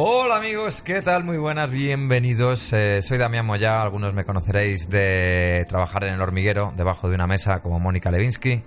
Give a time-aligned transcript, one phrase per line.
[0.00, 1.24] Hola amigos, ¿qué tal?
[1.24, 2.72] Muy buenas, bienvenidos.
[2.72, 7.26] Eh, soy Damián Moya, algunos me conoceréis de trabajar en el hormiguero, debajo de una
[7.26, 8.62] mesa como Mónica Levinsky.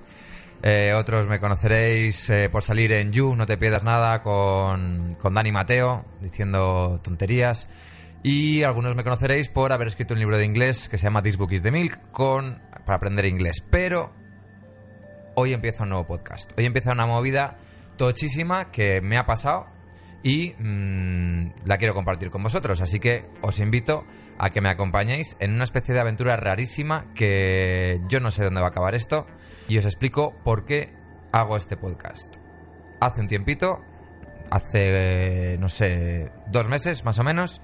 [0.62, 5.33] Eh, otros me conoceréis eh, por salir en You, no te pierdas nada, con, con
[5.33, 7.69] Dani Mateo, diciendo tonterías.
[8.23, 11.37] Y algunos me conoceréis por haber escrito un libro de inglés que se llama This
[11.37, 13.63] Book is the Milk, con, para aprender inglés.
[13.72, 14.12] Pero
[15.36, 16.52] hoy empieza un nuevo podcast.
[16.58, 17.55] Hoy empieza una movida
[17.95, 19.80] tochísima que me ha pasado
[20.23, 22.81] y mm, la quiero compartir con vosotros.
[22.81, 24.05] Así que os invito
[24.38, 28.61] a que me acompañéis en una especie de aventura rarísima que yo no sé dónde
[28.61, 29.25] va a acabar esto
[29.67, 30.94] y os explico por qué
[31.31, 32.35] hago este podcast.
[32.99, 33.81] Hace un tiempito,
[34.49, 37.61] hace, no sé, dos meses más o menos,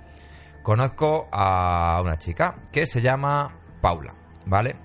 [0.63, 4.75] conozco a una chica que se llama Paula, ¿vale?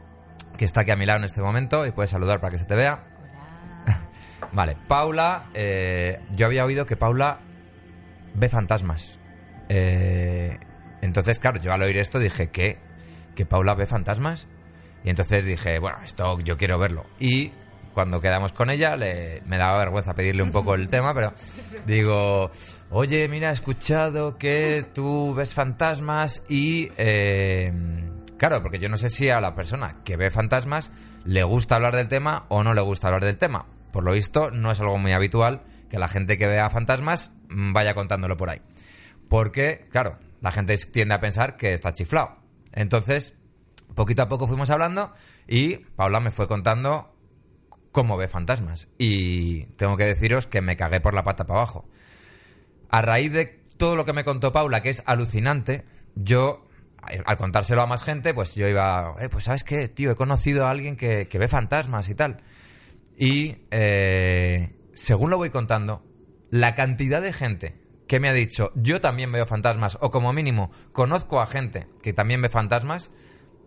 [0.59, 2.67] Que está aquí a mi lado en este momento y puedes saludar para que se
[2.67, 3.05] te vea.
[4.53, 7.41] Vale, Paula, eh, yo había oído que Paula
[8.35, 9.19] ve fantasmas.
[9.69, 10.59] Eh,
[11.01, 12.79] entonces, claro, yo al oír esto dije, ¿qué?
[13.35, 14.49] ¿Que Paula ve fantasmas?
[15.05, 17.07] Y entonces dije, bueno, esto yo quiero verlo.
[17.19, 17.53] Y
[17.93, 21.33] cuando quedamos con ella, le, me daba vergüenza pedirle un poco el tema, pero
[21.87, 22.51] digo,
[22.91, 26.91] oye, mira, he escuchado que tú ves fantasmas y...
[26.97, 27.73] eh,
[28.39, 30.91] claro, porque yo no sé si a la persona que ve fantasmas
[31.25, 33.67] le gusta hablar del tema o no le gusta hablar del tema.
[33.93, 35.63] Por lo visto, no es algo muy habitual
[35.93, 38.63] que la gente que vea fantasmas mm, vaya contándolo por ahí.
[39.29, 42.39] Porque, claro, la gente tiende a pensar que está chiflado.
[42.73, 43.35] Entonces,
[43.95, 45.13] poquito a poco fuimos hablando
[45.47, 47.15] y Paula me fue contando
[47.93, 48.89] cómo ve fantasmas.
[48.97, 51.87] Y tengo que deciros que me cagué por la pata para abajo.
[52.89, 56.67] A raíz de todo lo que me contó Paula, que es alucinante, yo,
[57.03, 60.67] al contárselo a más gente, pues yo iba, eh, pues sabes qué, tío, he conocido
[60.67, 62.41] a alguien que, ve fantasmas y tal.
[63.19, 66.05] Y eh, según lo voy contando,
[66.51, 70.71] la cantidad de gente que me ha dicho yo también veo fantasmas, o como mínimo
[70.93, 73.11] conozco a gente que también ve fantasmas,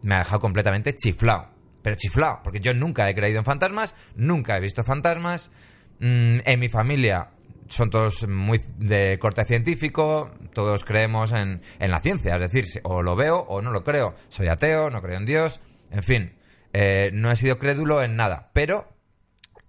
[0.02, 1.50] me ha dejado completamente chiflado.
[1.81, 5.52] Pero chiflado, porque yo nunca he creído en fantasmas, nunca he visto fantasmas.
[6.00, 7.31] Mm, en mi familia
[7.68, 13.02] son todos muy de corte científico, todos creemos en, en la ciencia, es decir, o
[13.02, 14.16] lo veo o no lo creo.
[14.30, 15.62] Soy ateo, no creo en Dios,
[15.92, 16.36] en fin,
[16.74, 18.94] eh, no he sido crédulo en nada, pero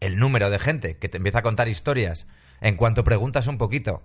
[0.00, 2.26] el número de gente que te empieza a contar historias
[2.60, 4.02] en cuanto preguntas un poquito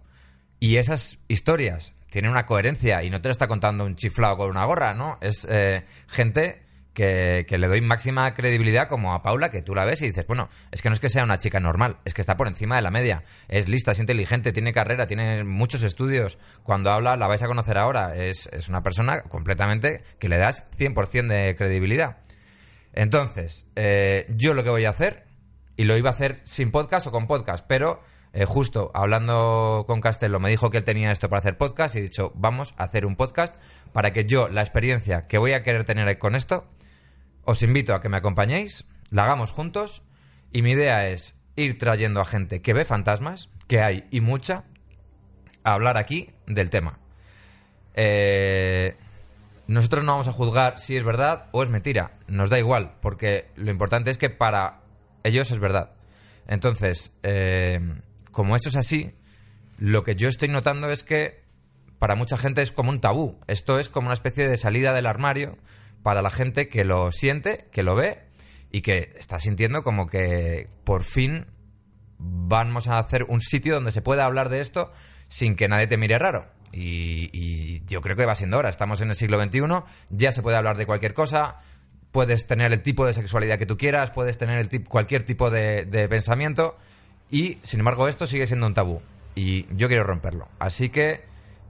[0.60, 4.50] y esas historias tienen una coherencia y no te lo está contando un chiflado con
[4.50, 5.18] una gorra, ¿no?
[5.22, 6.62] Es eh, gente
[6.94, 10.28] que, que le doy máxima credibilidad como a Paula, que tú la ves y dices,
[10.28, 12.76] bueno, es que no es que sea una chica normal, es que está por encima
[12.76, 17.28] de la media, es lista, es inteligente, tiene carrera, tiene muchos estudios, cuando habla la
[17.28, 22.18] vais a conocer ahora, es, es una persona completamente que le das 100% de credibilidad.
[22.94, 25.26] Entonces, eh, yo lo que voy a hacer,
[25.82, 28.04] y lo iba a hacer sin podcast o con podcast, pero
[28.34, 31.98] eh, justo hablando con Castello me dijo que él tenía esto para hacer podcast y
[31.98, 33.56] he dicho, vamos a hacer un podcast
[33.92, 36.68] para que yo, la experiencia que voy a querer tener con esto,
[37.46, 40.04] os invito a que me acompañéis, la hagamos juntos,
[40.52, 44.66] y mi idea es ir trayendo a gente que ve fantasmas, que hay y mucha,
[45.64, 47.00] a hablar aquí del tema.
[47.96, 48.98] Eh,
[49.66, 52.20] nosotros no vamos a juzgar si es verdad o es mentira.
[52.28, 54.81] Nos da igual, porque lo importante es que para
[55.24, 55.92] ellos es verdad.
[56.48, 57.80] Entonces, eh,
[58.32, 59.14] como eso es así,
[59.78, 61.42] lo que yo estoy notando es que
[62.00, 63.40] para mucha gente es como un tabú.
[63.48, 65.58] Esto es como una especie de salida del armario
[66.04, 68.24] para la gente que lo siente, que lo ve
[68.72, 71.46] y que está sintiendo como que por fin
[72.18, 74.92] vamos a hacer un sitio donde se pueda hablar de esto
[75.28, 76.48] sin que nadie te mire raro.
[76.72, 78.70] Y, y yo creo que va siendo hora.
[78.70, 79.62] Estamos en el siglo XXI,
[80.10, 81.60] ya se puede hablar de cualquier cosa.
[82.12, 85.50] Puedes tener el tipo de sexualidad que tú quieras, puedes tener el tip- cualquier tipo
[85.50, 86.78] de, de pensamiento.
[87.30, 89.02] Y sin embargo, esto sigue siendo un tabú.
[89.36, 90.50] Y yo quiero romperlo.
[90.60, 91.22] Así que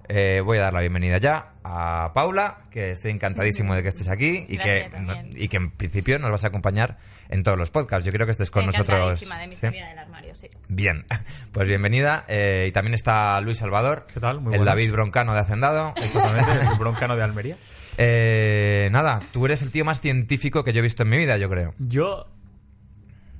[0.10, 4.10] eh, voy a dar la bienvenida ya a Paula, que estoy encantadísimo de que estés
[4.10, 4.90] aquí y que,
[5.36, 6.98] y que en principio nos vas a acompañar
[7.30, 8.04] en todos los podcasts.
[8.04, 9.20] Yo quiero que estés con nosotros.
[9.20, 9.68] De mi ¿sí?
[9.68, 10.48] del armario, sí.
[10.68, 11.06] Bien,
[11.54, 12.26] pues bienvenida.
[12.28, 14.42] Eh, y también está Luis Salvador, ¿Qué tal?
[14.42, 14.74] Muy el buenas.
[14.74, 15.94] David Broncano de Hacendado.
[15.96, 17.58] Exactamente, el broncano de Almería.
[18.04, 21.38] Eh, nada, tú eres el tío más científico que yo he visto en mi vida,
[21.38, 21.74] yo creo.
[21.78, 22.26] Yo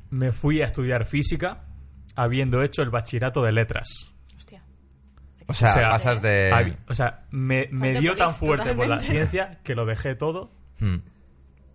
[0.10, 1.64] me fui a estudiar física
[2.16, 3.88] habiendo hecho el bachillerato de letras.
[4.36, 4.64] Hostia.
[5.48, 6.52] O sea, O sea, pasas de...
[6.54, 10.52] Hab- O sea, me, me dio tan fuerte por la ciencia que lo dejé todo.
[10.80, 10.98] Hmm.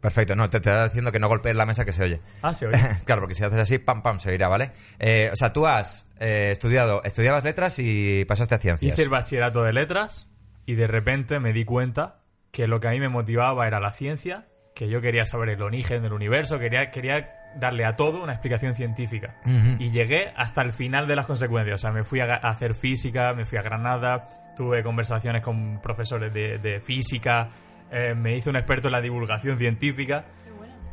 [0.01, 2.21] Perfecto, no, te, te estaba diciendo que no golpees la mesa que se oye.
[2.43, 2.79] Ah, se oye.
[3.05, 4.71] claro, porque si haces así, pam, pam, se oirá, ¿vale?
[5.01, 8.93] Eh, o sea, tú has eh, estudiado, estudiabas letras y pasaste a ciencias.
[8.93, 10.29] Hice el bachillerato de letras
[10.67, 12.21] y de repente me di cuenta
[12.57, 15.61] que lo que a mí me motivaba era la ciencia, que yo quería saber el
[15.63, 19.37] origen del universo, quería, quería darle a todo una explicación científica.
[19.79, 21.75] Y llegué hasta el final de las consecuencias.
[21.75, 25.81] O sea, me fui a, a hacer física, me fui a Granada, tuve conversaciones con
[25.83, 27.51] profesores de, de física,
[27.91, 30.25] eh, me hice un experto en la divulgación científica.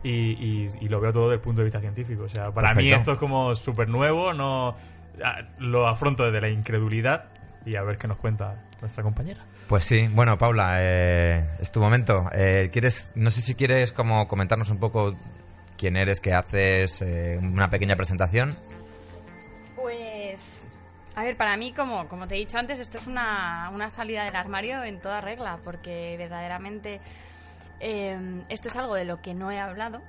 [0.04, 2.24] Y, y- y lo veo todo desde el punto de vista científico.
[2.24, 4.75] O sea, para mí esto es como súper nuevo, no
[5.60, 7.30] lo afronto desde la incredulidad
[7.65, 9.42] y a ver qué nos cuenta nuestra compañera.
[9.68, 12.30] Pues sí, bueno, Paula, eh, es tu momento.
[12.33, 15.15] Eh, ¿quieres, no sé si quieres como comentarnos un poco
[15.83, 18.56] quién eres, qué haces, eh, una pequeña presentación.
[19.75, 20.62] Pues,
[21.13, 24.24] a ver, para mí, como, como te he dicho antes, esto es una, una salida
[24.24, 27.01] del armario en toda regla, porque verdaderamente
[27.81, 30.01] eh, esto es algo de lo que no he hablado,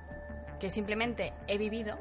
[0.60, 1.98] que simplemente he vivido.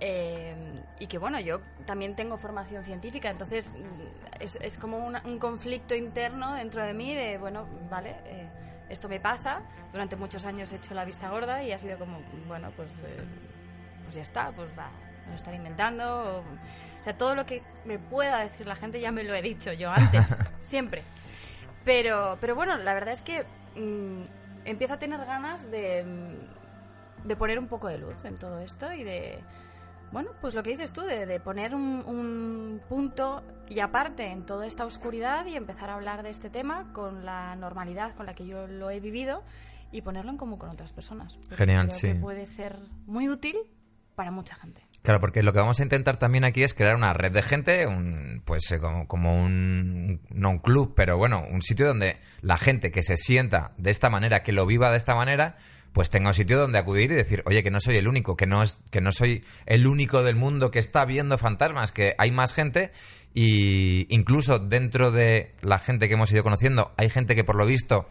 [0.00, 0.54] Eh,
[0.98, 5.38] y que bueno, yo también tengo formación científica, entonces mm, es, es como una- un
[5.38, 8.48] conflicto interno dentro de mí de, bueno, vale, eh,
[8.88, 9.60] esto me pasa,
[9.92, 13.16] durante muchos años he hecho la vista gorda y ha sido como, bueno, pues, eh,
[14.04, 14.88] pues ya está, pues va,
[15.26, 16.38] me lo están inventando.
[16.38, 19.42] O, o sea, todo lo que me pueda decir la gente ya me lo he
[19.42, 21.02] dicho yo antes, siempre.
[21.84, 23.44] Pero, pero bueno, la verdad es que
[23.76, 24.22] mm,
[24.64, 28.92] empiezo a tener ganas de, mm, de poner un poco de luz en todo esto
[28.92, 29.38] y de,
[30.12, 34.46] bueno, pues lo que dices tú, de, de poner un, un punto y aparte en
[34.46, 38.34] toda esta oscuridad y empezar a hablar de este tema con la normalidad con la
[38.34, 39.42] que yo lo he vivido
[39.92, 41.38] y ponerlo en común con otras personas.
[41.50, 42.06] Genial, creo sí.
[42.08, 43.56] que puede ser muy útil
[44.14, 44.82] para mucha gente.
[45.02, 47.86] Claro, porque lo que vamos a intentar también aquí es crear una red de gente,
[47.86, 52.58] un, pues eh, como, como un, no un club, pero bueno, un sitio donde la
[52.58, 55.56] gente que se sienta de esta manera, que lo viva de esta manera,
[55.92, 58.46] pues tenga un sitio donde acudir y decir, oye, que no soy el único, que
[58.46, 62.30] no, es, que no soy el único del mundo que está viendo fantasmas, que hay
[62.30, 62.92] más gente
[63.34, 67.66] y incluso dentro de la gente que hemos ido conociendo, hay gente que por lo
[67.66, 68.06] visto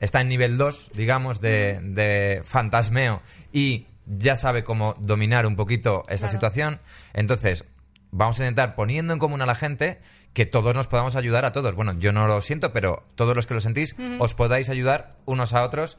[0.00, 6.02] está en nivel 2, digamos, de, de fantasmeo y ya sabe cómo dominar un poquito
[6.08, 6.32] esta Claro.
[6.32, 6.80] situación.
[7.12, 7.64] Entonces,
[8.10, 10.00] vamos a intentar poniendo en común a la gente
[10.32, 11.74] que todos nos podamos ayudar a todos.
[11.74, 15.52] Bueno, yo no lo siento, pero todos los que lo sentís, os podáis ayudar unos
[15.52, 15.98] a otros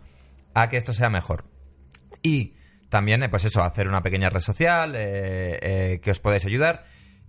[0.54, 1.46] a que esto sea mejor.
[2.22, 2.56] Y
[2.90, 6.86] también, eh, pues eso, hacer una pequeña red social, eh, eh, que os podáis ayudar,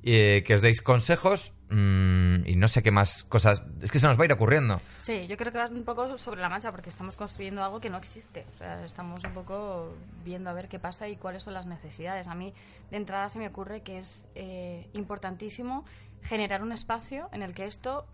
[0.06, 3.62] eh, que os deis consejos mm, y no sé qué más cosas.
[3.81, 4.79] Es que se nos va a ir ocurriendo.
[4.99, 7.88] Sí, yo creo que vas un poco sobre la marcha porque estamos construyendo algo que
[7.88, 8.44] no existe.
[8.55, 12.29] O sea, estamos un poco viendo a ver qué pasa y cuáles son las necesidades.
[12.29, 12.53] A mí,
[12.91, 15.87] de entrada, se me ocurre que es eh, importantísimo
[16.21, 18.06] generar un espacio en el que esto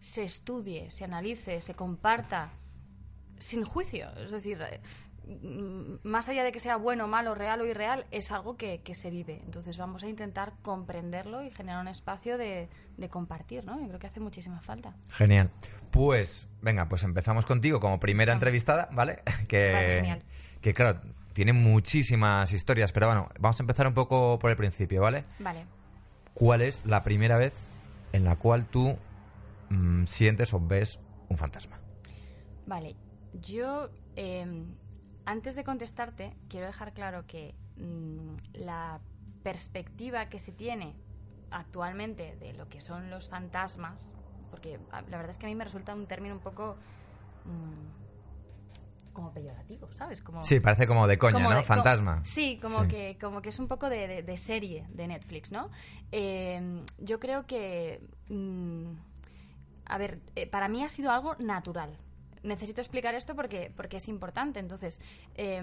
[0.00, 2.52] se estudie, se analice, se comparta
[3.38, 4.08] sin juicio.
[4.16, 4.80] Es decir, eh,
[6.04, 9.10] más allá de que sea bueno, malo, real o irreal, es algo que, que se
[9.10, 9.40] vive.
[9.44, 13.80] Entonces vamos a intentar comprenderlo y generar un espacio de, de compartir, ¿no?
[13.80, 14.94] Yo creo que hace muchísima falta.
[15.08, 15.50] Genial.
[15.90, 18.38] Pues, venga, pues empezamos contigo como primera Vamos.
[18.42, 19.22] entrevistada, ¿vale?
[19.48, 20.22] Que, Vale, genial.
[20.60, 21.00] que claro,
[21.32, 25.24] tiene muchísimas historias, pero bueno, vamos a empezar un poco por el principio, ¿vale?
[25.38, 25.66] Vale.
[26.34, 27.54] ¿Cuál es la primera vez
[28.12, 28.96] en la cual tú
[29.70, 31.78] mm, sientes o ves un fantasma?
[32.66, 32.94] Vale,
[33.32, 34.64] yo eh,
[35.24, 39.00] antes de contestarte quiero dejar claro que mm, la
[39.42, 40.94] perspectiva que se tiene
[41.50, 44.12] actualmente de lo que son los fantasmas,
[44.50, 46.76] porque a- la verdad es que a mí me resulta un término un poco
[47.44, 50.20] mm, como peyorativo, ¿sabes?
[50.20, 51.56] Como, Sí, parece como de coña, como ¿no?
[51.56, 52.22] de- Fantasma.
[52.24, 52.88] sí, como, Sí.
[52.88, 55.70] Que, como que es un poco de, de- de serie de Netflix, ¿no?
[56.12, 58.00] Eh, yo creo que.
[58.28, 58.90] mm,
[59.86, 61.96] a ver, eh, para mí ha sido algo natural.
[62.46, 64.60] Necesito explicar esto porque, porque es importante.
[64.60, 65.00] Entonces,
[65.34, 65.62] eh,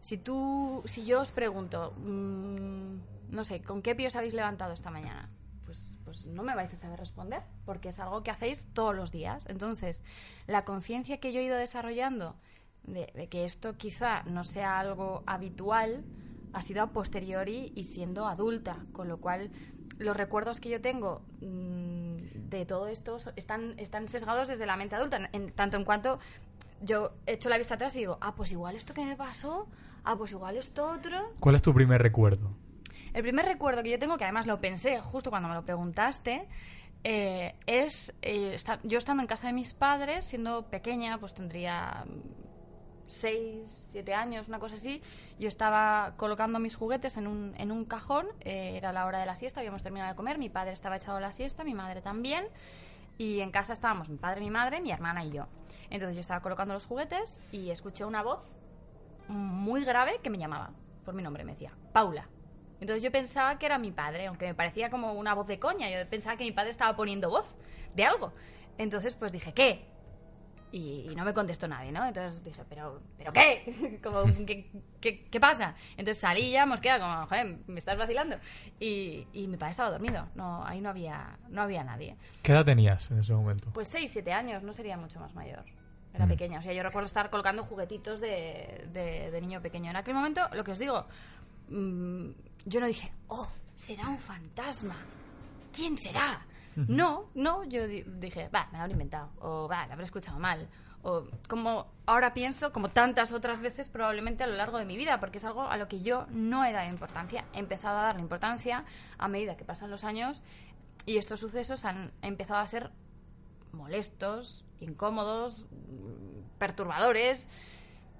[0.00, 4.72] si tú, si yo os pregunto, mm, no sé, ¿con qué pie os habéis levantado
[4.72, 5.28] esta mañana?
[5.64, 9.12] Pues, pues no me vais a saber responder, porque es algo que hacéis todos los
[9.12, 9.46] días.
[9.48, 10.02] Entonces,
[10.46, 12.36] la conciencia que yo he ido desarrollando
[12.84, 16.04] de, de que esto quizá no sea algo habitual
[16.54, 19.50] ha sido a posteriori y siendo adulta, con lo cual
[19.98, 22.13] los recuerdos que yo tengo mm,
[22.50, 26.18] de todo esto están, están sesgados desde la mente adulta, en, tanto en cuanto
[26.80, 29.68] yo echo la vista atrás y digo, ah, pues igual esto que me pasó,
[30.04, 31.32] ah, pues igual esto otro.
[31.40, 32.50] ¿Cuál es tu primer recuerdo?
[33.12, 36.48] El primer recuerdo que yo tengo, que además lo pensé justo cuando me lo preguntaste,
[37.04, 42.04] eh, es eh, yo estando en casa de mis padres, siendo pequeña, pues tendría
[43.04, 45.02] mm, seis, siete años, una cosa así.
[45.38, 49.26] Yo estaba colocando mis juguetes en un, en un cajón, eh, era la hora de
[49.26, 52.02] la siesta, habíamos terminado de comer, mi padre estaba echado a la siesta, mi madre
[52.02, 52.46] también.
[53.16, 55.46] Y en casa estábamos mi padre, mi madre, mi hermana y yo.
[55.90, 58.50] Entonces yo estaba colocando los juguetes y escuché una voz
[59.28, 60.72] muy grave que me llamaba
[61.04, 62.28] por mi nombre, me decía, Paula.
[62.80, 65.88] Entonces yo pensaba que era mi padre, aunque me parecía como una voz de coña.
[65.90, 67.56] Yo pensaba que mi padre estaba poniendo voz
[67.94, 68.32] de algo.
[68.78, 69.86] Entonces pues dije, ¿qué?
[70.76, 72.04] Y, y no me contestó nadie, ¿no?
[72.04, 73.98] Entonces dije, ¿pero, ¿pero qué?
[74.02, 75.74] Como, ¿qué, qué, qué pasa?
[75.96, 78.36] Entonces salí ya mosqueada, como, joder, me estás vacilando.
[78.80, 82.16] Y, y mi padre estaba dormido, no, ahí no había, no había nadie.
[82.42, 83.70] ¿Qué edad tenías en ese momento?
[83.72, 85.64] Pues 6, 7 años, no sería mucho más mayor.
[86.12, 86.60] Era pequeña.
[86.60, 89.90] O sea, yo recuerdo estar colocando juguetitos de, de- de niño pequeño.
[89.90, 91.06] En aquel momento, lo que os digo,
[91.68, 92.30] mm,
[92.66, 94.96] yo no dije, oh, será un fantasma.
[95.72, 96.40] ¿Quién será?
[96.76, 99.30] No, no, yo di- dije, va, me lo habré inventado.
[99.40, 100.68] O va, lo habré escuchado mal.
[101.02, 105.20] O como ahora pienso, como tantas otras veces probablemente a lo largo de mi vida,
[105.20, 107.44] porque es algo a lo que yo no he dado importancia.
[107.52, 108.84] He empezado a darle importancia
[109.18, 110.42] a medida que pasan los años
[111.06, 112.90] y estos sucesos han empezado a ser
[113.72, 115.66] molestos, incómodos,
[116.58, 117.48] perturbadores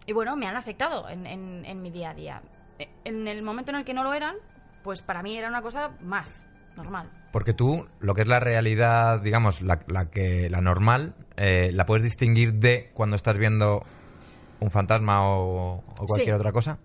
[0.07, 2.43] y bueno, me han afectado en, en- en mi día a día.
[2.79, 4.37] E- En el momento en el que no lo eran,
[4.83, 6.45] pues para mí era una cosa más
[6.77, 7.11] normal.
[7.35, 11.85] Porque tú, lo que es la realidad, digamos, la, la que la normal, eh, la
[11.85, 13.83] puedes distinguir de cuando estás viendo
[14.61, 16.41] un fantasma o, o cualquier Sí.
[16.41, 16.79] otra cosa.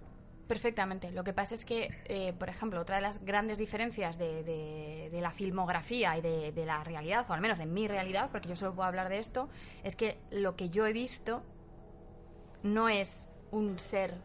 [0.48, 1.12] Perfectamente.
[1.12, 5.10] Lo que pasa es que, eh, por ejemplo, otra de las grandes diferencias de, de-
[5.12, 8.50] de la filmografía y de, de la realidad, o al menos de mi realidad, porque
[8.50, 9.50] yo solo puedo hablar de esto,
[9.84, 11.44] es que lo que yo he visto
[12.64, 14.16] no es un ser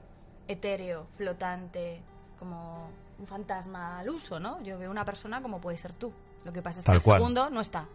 [0.48, 2.00] etéreo, flotante,
[2.44, 4.62] como un fantasma al uso, ¿no?
[4.62, 6.12] Yo veo una persona como puede ser tú.
[6.44, 7.18] Lo que pasa es que Tal al cual.
[7.20, 7.86] segundo no está.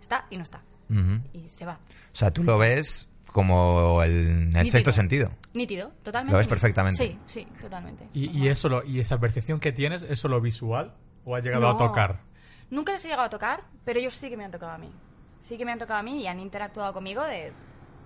[0.00, 0.62] Está y no está.
[0.90, 1.20] Ujú.
[1.32, 1.74] Y se va.
[1.74, 4.12] O sea, tú lo ves como el,
[4.50, 5.30] en el sexto sentido.
[5.54, 6.32] Nítido, totalmente.
[6.32, 6.54] Lo ves nítido.
[6.60, 7.06] perfectamente.
[7.06, 8.08] Sí, sí, totalmente.
[8.14, 10.94] ¿Y, y eso lo- y esa percepción que tienes, es solo visual
[11.24, 11.76] o has llegado a No.
[11.78, 12.20] tocar?
[12.70, 14.90] Nunca les he llegado a tocar, pero ellos sí que me han tocado a mí.
[15.40, 17.52] Sí que me han tocado a mí y han interactuado conmigo de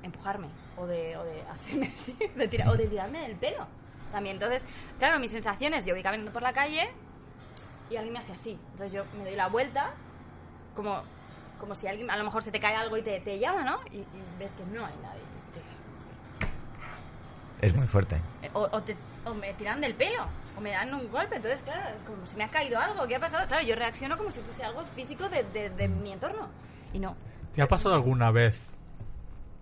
[0.03, 3.67] empujarme o de, o de hacerme así, de tirar- o de tirarme del pelo.
[4.13, 4.65] También, entonces,
[4.99, 6.89] claro, mis sensaciones, yo voy caminando por la calle
[7.91, 8.59] y alguien me hace así.
[8.73, 9.91] Entonces yo me doy la vuelta,
[10.75, 11.03] como,
[11.59, 13.79] como si alguien, a lo mejor se te cae algo y te, te llama, ¿no?
[13.93, 14.07] Y, y
[14.39, 15.21] ves que no hay nadie.
[17.61, 18.17] Te- Es muy fuerte.
[18.55, 20.25] o, o te- o me tiran del pelo,
[20.57, 21.37] o me dan un golpe.
[21.37, 23.47] Entonces, claro, es como si me ha caído algo, ¿qué ha pasado?
[23.47, 26.49] Claro, yo reacciono como si fuese algo físico de, de- de mi entorno.
[26.93, 27.15] Y no.
[27.55, 28.71] ¿Te ha pasado alguna vez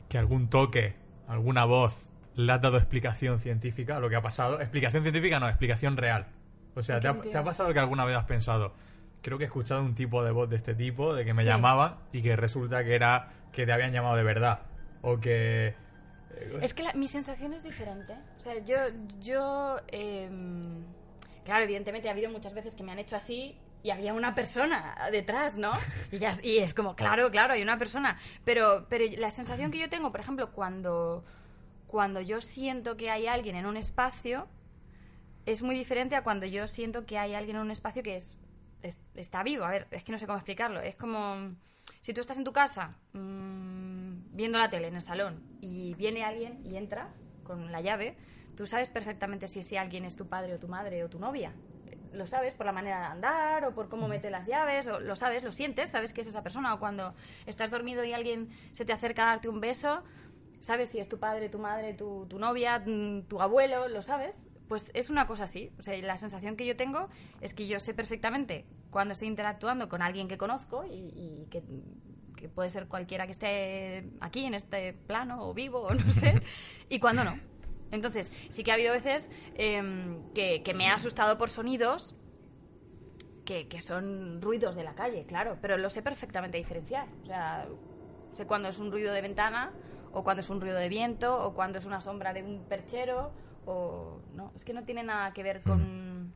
[0.09, 0.95] que algún toque,
[1.27, 2.07] alguna voz,
[2.39, 4.61] le has dado explicación científica a lo que ha pasado?
[4.61, 6.27] Explicación científica no, explicación real.
[6.75, 8.73] O sea, ¿En ¿te ha, te ha pasado que alguna vez has pensado,
[9.23, 11.49] creo que he escuchado un tipo de voz de este tipo, de que me Sí.
[11.49, 14.61] llamaban y que resulta que era que te habían llamado de verdad?
[15.03, 15.75] O que...
[16.31, 18.15] eh, Es que la- mi sensación es diferente.
[18.39, 18.77] O sea, yo.
[19.21, 20.85] yo em,
[21.45, 24.95] claro, evidentemente ha habido muchas veces que me han hecho así y había una persona
[25.11, 25.73] detrás, ¿no?
[26.13, 28.17] Y, ya, y es como, claro, claro, hay una persona.
[28.45, 31.25] Pero, pero la sensación que yo tengo, por ejemplo, cuando,
[31.89, 34.47] cuando yo siento que hay alguien en un espacio,
[35.47, 38.39] es muy diferente a cuando yo siento que hay alguien en un espacio que es,
[38.83, 39.65] es- está vivo.
[39.65, 40.81] A ver, es que no sé cómo explicarlo.
[40.81, 41.55] Es como
[42.03, 46.23] si tú estás en tu casa mm, viendo la tele en el salón y viene
[46.25, 47.09] alguien y entra
[47.43, 48.17] con la llave,
[48.57, 51.53] tú sabes perfectamente si ese alguien es tu padre o tu madre o tu novia.
[52.13, 55.15] Lo sabes por la manera de andar o por cómo mete las llaves, o lo
[55.17, 56.73] sabes, lo sientes, sabes que es esa persona.
[56.75, 57.15] O cuando
[57.47, 60.03] estás dormido y alguien se te acerca a darte un beso,
[60.61, 64.49] sabes si es tu padre, tu madre, tu, tu novia, mm, tu abuelo, lo sabes.
[64.69, 65.73] Pues es una cosa así.
[65.79, 67.09] O sea, la sensación que yo tengo
[67.41, 71.63] es que yo sé perfectamente cuando estoy interactuando con alguien que conozco y, y que,
[72.37, 76.43] que puede ser cualquiera que esté aquí en este plano o vivo o no sé,
[76.89, 77.39] y cuando no.
[77.91, 82.15] Entonces, sí que ha habido veces em, que, que me he asustado por sonidos
[83.45, 87.09] que, que son ruidos de la calle, claro, pero lo sé perfectamente diferenciar.
[87.23, 87.67] O sea,
[88.35, 89.73] sé cuándo es un ruido de ventana,
[90.13, 93.33] o cuándo es un ruido de viento, o cuándo es una sombra de un perchero,
[93.67, 94.21] o...
[94.35, 96.33] No, es que no tiene nada que ver con,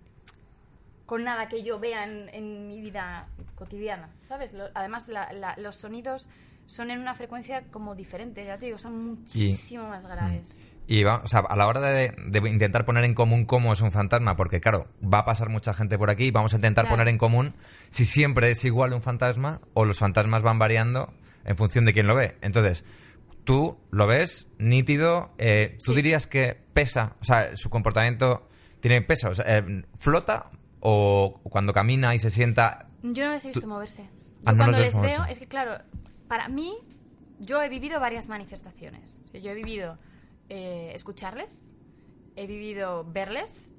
[1.06, 4.52] con nada que yo vea en, en mi vida cotidiana, ¿sabes?
[4.52, 6.28] Lo- además, la- la- los sonidos
[6.66, 10.56] son en una frecuencia como diferente, ya te digo, son muchísimo más graves.
[10.86, 13.80] Y va, o sea, a la hora de, de intentar poner en común cómo es
[13.80, 16.96] un fantasma, porque claro, va a pasar mucha gente por aquí, vamos a intentar Claro.
[16.96, 17.54] poner en común
[17.88, 21.12] si siempre es igual un fantasma o los fantasmas van variando
[21.44, 22.36] en función de quién lo ve.
[22.42, 22.84] Entonces,
[23.44, 25.96] tú lo ves nítido, eh, tú Sí.
[25.96, 28.48] dirías que pesa, o sea, su comportamiento
[28.80, 32.88] tiene peso, o sea, eh, flota o cuando camina y se sienta...
[33.02, 34.02] Yo no les he visto Tú- moverse.
[34.02, 34.08] Yo
[34.44, 35.16] Ah, no cuando les moverse.
[35.18, 35.78] veo, es que claro,
[36.28, 36.74] para mí,
[37.38, 39.20] yo he vivido varias manifestaciones.
[39.32, 39.98] Yo he vivido
[40.48, 41.60] eh, escucharles,
[42.36, 43.70] he vivido verles,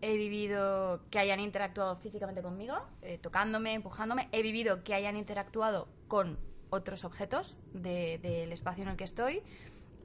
[0.00, 5.88] he vivido que hayan interactuado físicamente conmigo, eh, tocándome, empujándome, he vivido que hayan interactuado
[6.08, 6.38] con
[6.74, 9.42] otros objetos de- del espacio en el que estoy.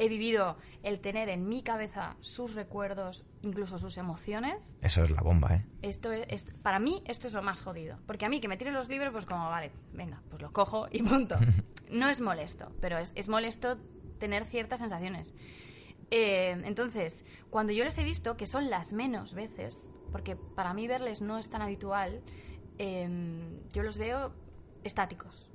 [0.01, 4.77] He vivido el tener en mi cabeza sus recuerdos, incluso sus emociones.
[4.81, 5.65] Eso es la bomba, ¿eh?
[5.81, 7.97] Esto es, es- para mí esto es lo más jodido.
[8.07, 10.87] Porque a mí que me tiren los libros, pues como, vale, venga, pues los cojo
[10.89, 11.35] y punto.
[11.91, 13.77] No es molesto, pero es, es molesto
[14.19, 15.35] tener ciertas sensaciones.
[16.11, 20.87] Eh, entonces, cuando yo les he visto, que son las menos veces, porque para mí
[20.87, 22.21] verles no es tan habitual,
[22.77, 24.31] em, yo los veo
[24.83, 25.48] estáticos.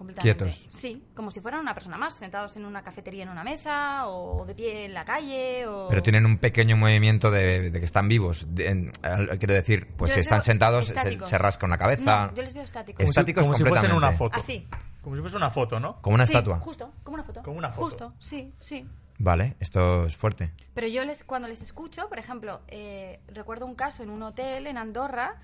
[0.00, 0.44] Completamente.
[0.46, 0.66] Quietos.
[0.70, 4.46] Sí, como si fueran una persona más, sentados en una cafetería en una mesa, o
[4.46, 5.88] de pie en la calle, o...
[5.90, 8.46] Pero tienen un pequeño movimiento de, de que están vivos.
[8.48, 12.28] De- en- al- quiero decir, pues Yo si están sentados, se, se rasca una cabeza.
[12.28, 12.96] No, yo les veo estáticos.
[12.96, 14.08] Como si- Estáticos como si fuesen completamente.
[14.08, 14.38] una foto.
[14.40, 14.66] Así.
[15.02, 16.00] Como si fuese una foto, ¿no?
[16.00, 16.58] Como una Sí, estatua.
[16.60, 17.42] Justo, como una foto.
[17.42, 17.84] Como una foto.
[17.84, 18.88] Justo, sí, sí.
[19.18, 20.50] Vale, esto es fuerte.
[20.72, 24.66] Pero yo les, cuando les escucho, por ejemplo, eh, recuerdo un caso en un hotel
[24.66, 25.36] en Andorra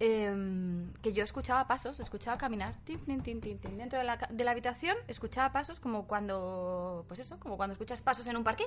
[0.00, 3.78] eh, que yo escuchaba pasos, escuchaba caminar tin, tin, tin, tin, tin.
[3.78, 8.02] dentro de la, de la habitación, escuchaba pasos como cuando, pues eso, como cuando escuchas
[8.02, 8.64] pasos en un parque.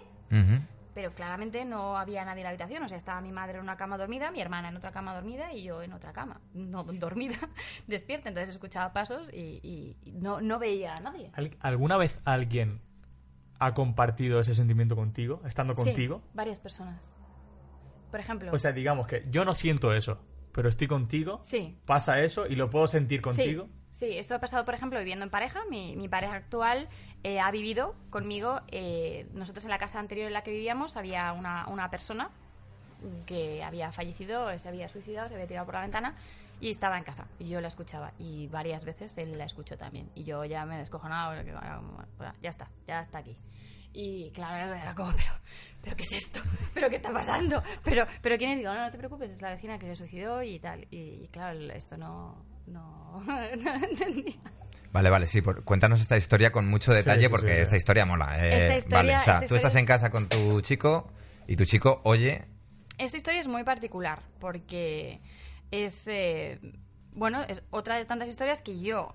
[0.95, 3.77] Pero claramente no había nadie en la habitación, o sea, estaba mi madre en una
[3.77, 7.37] cama dormida, mi hermana en otra cama dormida y yo en otra cama, no dormida,
[7.87, 8.27] despierta.
[8.27, 11.29] Entonces escuchaba pasos y, y- y no, no veía a nadie.
[11.35, 12.81] ¿Al- ¿Alguna vez alguien
[13.59, 16.23] ha compartido ese sentimiento contigo, estando Sí, contigo?
[16.33, 17.11] varias personas.
[18.09, 20.19] Por ejemplo, O sea, digamos que yo no siento eso,
[20.51, 23.67] pero estoy contigo, sí, pasa eso y lo puedo sentir contigo.
[23.91, 25.61] Sí, sí, esto ha pasado, por ejemplo, viviendo en pareja.
[25.69, 26.87] Mi, mi pareja actual
[27.23, 28.61] eh, ha vivido conmigo.
[28.69, 32.29] eh, nosotros en la casa anterior en la que vivíamos había una, una persona
[33.25, 36.15] que había fallecido, se había suicidado, se había tirado por la ventana
[36.59, 37.25] y estaba en casa.
[37.39, 38.11] Y yo la escuchaba.
[38.19, 40.09] Y varias veces él la escuchó también.
[40.15, 41.41] Y yo ya me descojonaba,
[42.41, 43.37] ya está, ya está aquí.
[43.93, 45.31] Y claro, era como, pero,
[45.83, 46.39] pero ¿qué es esto?
[46.73, 47.61] ¿Pero qué está pasando?
[47.83, 48.57] Pero, pero ¿quién es?
[48.59, 50.85] Digo, no, no te preocupes, es la vecina que se suicidó y tal.
[50.91, 54.35] Y, y claro, esto no, no, no entendía.
[54.91, 55.41] Vale, vale, sí.
[55.41, 57.61] por- cuéntanos esta historia con mucho detalle Sí, sí, porque sí.
[57.61, 58.37] esta historia mola.
[58.45, 61.11] eh, Esta historia- vale, o sea, esta tú estás en casa con tu chico
[61.47, 62.45] y tu chico oye.
[62.97, 65.21] Esta historia es muy particular porque
[65.71, 66.59] es, eh,
[67.13, 69.13] bueno, es otra de tantas historias que yo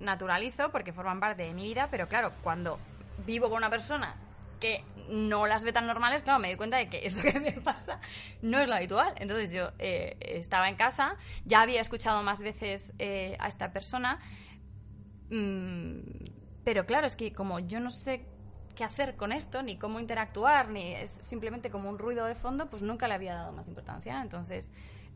[0.00, 2.78] naturalizo porque forman parte de mi vida, pero claro, cuando
[3.24, 4.14] vivo con una persona
[4.60, 7.52] que no las ve tan normales, claro, me doy cuenta de que esto que me
[7.52, 8.00] pasa
[8.42, 9.14] no es lo habitual.
[9.16, 14.20] Entonces yo eh, estaba en casa, ya había escuchado más veces eh, a esta persona,
[15.30, 15.98] mm,
[16.64, 18.26] pero claro, es que como yo no sé
[18.76, 22.70] qué hacer con esto, ni cómo interactuar, ni es simplemente como un ruido de fondo,
[22.70, 24.20] pues nunca le había dado más importancia.
[24.22, 24.70] Entonces,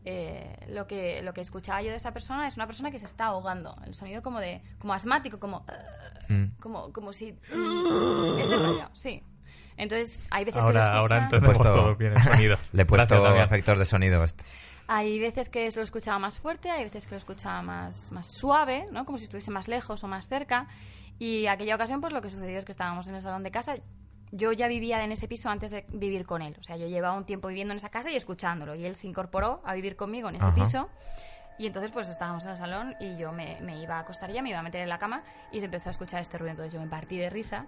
[0.04, 3.06] eh, lo, que, lo que escuchaba yo de esta persona es una persona que se
[3.06, 3.74] está ahogando.
[3.86, 5.64] El sonido como de como asmático, como,
[6.28, 6.56] Mm.
[6.60, 7.38] como, como si...
[7.48, 9.22] Ese rollo, sí.
[9.76, 10.98] Entonces, hay veces que se Ahora, escucha...
[10.98, 12.56] ahora Le he entendemos puesto- todo bien el sonido.
[12.72, 14.22] Le he puesto Gracias, efectos de sonido.
[14.22, 14.44] a este.
[14.86, 18.86] Hay veces que lo escuchaba más fuerte, hay veces que lo escuchaba más, más suave,
[18.92, 19.04] ¿no?
[19.06, 20.66] Como si estuviese más lejos o más cerca.
[21.18, 23.76] Y aquella ocasión, pues lo que sucedió es que estábamos en el salón de casa.
[24.36, 26.56] Yo ya vivía en ese piso antes de vivir con él.
[26.58, 28.74] O sea, yo llevaba un tiempo viviendo en esa casa y escuchándolo.
[28.74, 30.54] Y él se incorporó a vivir conmigo en ese Ajá.
[30.54, 30.88] piso.
[31.56, 34.42] Y entonces, pues estábamos en el salón y yo me, me iba a acostar ya,
[34.42, 36.50] me iba a meter en la cama y se empezó a escuchar este ruido.
[36.50, 37.66] Entonces yo me partí de risa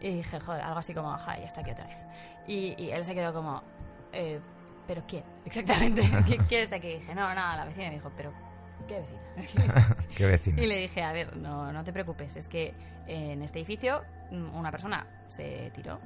[0.00, 1.98] y dije, joder, algo así como, ja, ya está aquí otra vez.
[2.46, 3.64] Y, y él se quedó como,
[4.12, 4.38] eh,
[4.86, 5.24] ¿pero quién?
[5.44, 6.02] Exactamente.
[6.24, 6.86] ¿Qui- ¿Quién está aquí?
[6.88, 7.88] Y dije, no, nada, la vecina.
[7.88, 8.32] Me dijo, ¿pero
[8.88, 9.96] qué vecina?
[10.16, 10.62] Qué vecino.
[10.62, 12.74] y le dije, a ver, no, no te preocupes, es que
[13.06, 16.00] en este edificio mm, una persona se tiró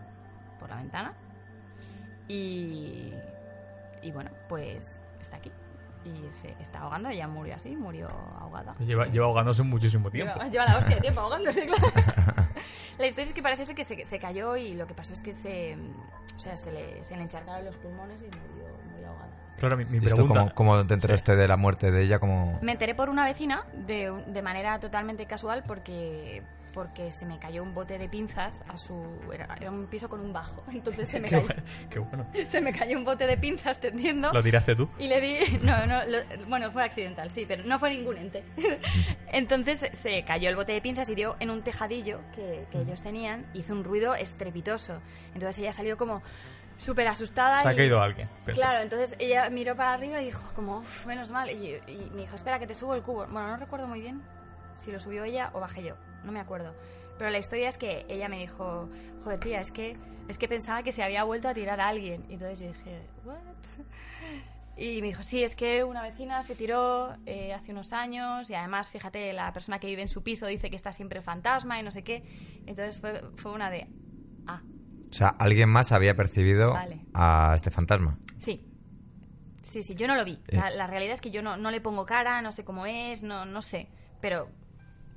[0.58, 1.14] por la ventana
[2.28, 3.12] y,
[4.02, 5.52] y bueno, pues está aquí.
[6.04, 8.08] Y se está ahogando, ella murió así, murió
[8.38, 8.74] ahogada.
[8.78, 9.10] Lleva, Sí.
[9.12, 10.32] lleva ahogándose muchísimo tiempo.
[10.34, 11.92] Lleva, lleva la hostia de tiempo ahogándose, claro.
[12.98, 15.20] la historia es que parece ser que se, se cayó y lo que pasó es
[15.20, 15.76] que se,
[16.36, 19.30] o sea, se, le, se le encharcaron los pulmones y murió, murió ahogada.
[19.58, 20.40] Claro, mi, mi ¿Y esto pregunta...
[20.54, 22.18] cómo, cómo te enteraste de la muerte de ella?
[22.18, 22.58] Como...
[22.62, 27.62] Me enteré por una vecina de, de manera totalmente casual porque porque se me cayó
[27.62, 28.94] un bote de pinzas a su
[29.32, 31.46] era, era un piso con un bajo entonces se me cayó,
[31.90, 32.26] qué bueno.
[32.48, 34.88] se me cayó un bote de pinzas tendiendo ¿Lo tiraste tú?
[34.98, 38.44] y le di no no lo- bueno fue accidental sí pero no fue ningún ente
[39.32, 43.00] entonces se cayó el bote de pinzas y dio en un tejadillo que, que ellos
[43.02, 45.00] tenían hizo un ruido estrepitoso
[45.34, 46.22] entonces ella salió como
[46.76, 48.26] súper asustada Se ha y- caído alguien.
[48.46, 51.50] Claro, entonces ella miró para arriba y dijo, como, menos mal.
[51.50, 53.26] Y, y me dijo, espera, que te subo el cubo.
[53.26, 54.22] Bueno, no recuerdo muy bien
[54.80, 56.74] si lo subió ella o bajé yo, no me acuerdo.
[57.18, 58.88] Pero la historia es que ella me dijo,
[59.22, 59.96] joder, tía, es que,
[60.28, 62.24] es que pensaba que se había vuelto a tirar a alguien.
[62.30, 63.36] Y entonces yo dije, ¿what?
[64.80, 68.54] Y me dijo, sí, es que una vecina se tiró eh, hace unos años y
[68.54, 71.82] además, fíjate, la persona que vive en su piso dice que está siempre fantasma y
[71.82, 72.24] no sé qué.
[72.64, 73.86] Entonces fue, fue una de,
[74.46, 74.62] ah,
[75.10, 77.04] O sea, alguien más había percibido Vale.
[77.12, 78.18] a este fantasma.
[78.38, 78.66] Sí.
[79.60, 80.40] Sí, sí, yo no lo vi.
[80.48, 80.56] Eh.
[80.56, 83.22] La, la realidad es que yo no, no le pongo cara, no sé cómo es,
[83.22, 83.90] no, no sé.
[84.22, 84.48] Pero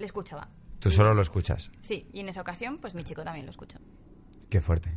[0.04, 0.50] le escuchaba.
[0.80, 1.72] Tú Y- solo lo escuchas.
[1.82, 3.80] Sí, y en esa ocasión, pues mi chico también lo escuchó.
[4.50, 4.92] Qué fuerte.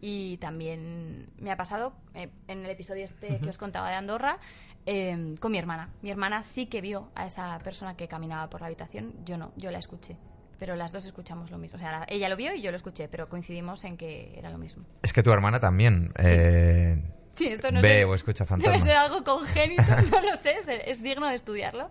[0.00, 4.38] Y también me ha pasado eh, en el episodio este que os contaba de Andorra
[4.86, 5.90] eh, con mi hermana.
[6.02, 9.52] Mi hermana sí que vio a esa persona que caminaba por la habitación, yo no,
[9.56, 10.16] yo la escuché.
[10.58, 11.76] pero las dos escuchamos lo mismo.
[11.76, 14.50] O sea, la- ella lo vio y yo lo escuché, pero coincidimos en que era
[14.50, 14.84] lo mismo.
[15.02, 17.00] Es que tu hermana también eh,
[17.36, 18.82] Sí, esto no ve sé- o escucha Debe fantasmas.
[18.82, 21.90] ser algo congénito, no lo sé, es, es digno de estudiarlo.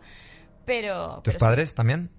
[0.65, 1.21] Pero.
[1.23, 1.39] ¿Tus pero sí.
[1.39, 2.09] padres también?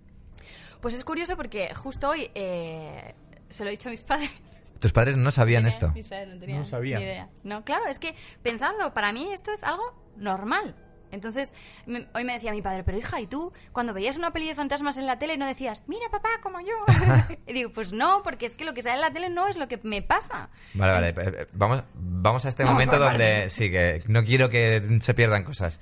[0.81, 3.15] Pues es curioso porque justo hoy eh,
[3.49, 4.33] se lo he dicho a mis padres.
[4.79, 5.91] ¿Tus padres no sabían esto?
[5.91, 7.01] Mis padres no tenían No sabían.
[7.01, 7.29] ni idea.
[7.43, 9.83] No, claro, es que pensando, para mí esto es algo
[10.17, 10.77] normal.
[11.11, 11.55] Entonces,
[11.87, 14.55] me- hoy me decía mi padre, pero hija, ¿y tú cuando veías una peli de
[14.55, 16.75] fantasmas en la tele no decías, mira papá, como yo?
[17.47, 19.57] y digo, pues no, porque es que lo que sale en la tele no es
[19.57, 20.51] lo que me pasa.
[20.75, 21.09] Vale, vale.
[21.09, 25.15] eh, eh, Vamos, vamos a este Vamos, momento donde sí, que no quiero que se
[25.15, 25.81] pierdan cosas.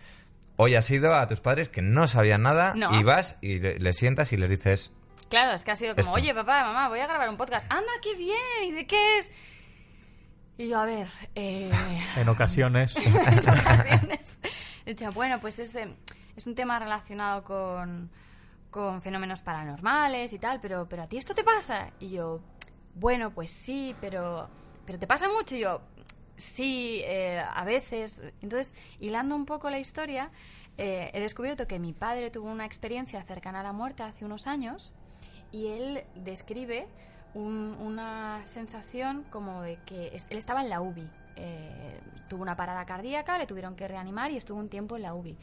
[0.57, 2.99] Hoy has ido a tus padres que no sabían nada No.
[2.99, 4.92] y vas y le- les sientas y les dices,
[5.29, 6.12] Claro, es que ha sido como, Esto.
[6.12, 7.66] oye papá, mamá, voy a grabar un podcast.
[7.71, 9.31] Anda, qué bien, ¿y de qué es?
[10.59, 11.71] Y yo, a ver, eh...
[12.16, 12.97] En ocasiones.
[13.05, 14.40] en ocasiones.
[14.87, 15.92] Dicho, bueno, pues es, eh,
[16.37, 18.09] es un tema relacionado con,
[18.71, 21.90] con fenómenos paranormales y tal, pero, pero a ti esto te pasa.
[21.99, 22.40] Y yo,
[22.95, 24.49] bueno, pues sí, pero,
[24.87, 25.57] pero te pasa mucho.
[25.57, 25.83] Y yo,
[26.37, 28.22] sí, eh, a veces.
[28.42, 30.31] Entonces, hilando un poco la historia,
[30.79, 34.46] eh, he descubierto que mi padre tuvo una experiencia cercana a la muerte hace unos
[34.46, 34.94] años
[35.53, 36.87] y él describe
[37.35, 41.09] un- una sensación como de que él estaba en la UBI.
[41.38, 45.12] eh, tuvo una parada cardíaca, le tuvieron que reanimar y estuvo un tiempo en la
[45.12, 45.37] UBI.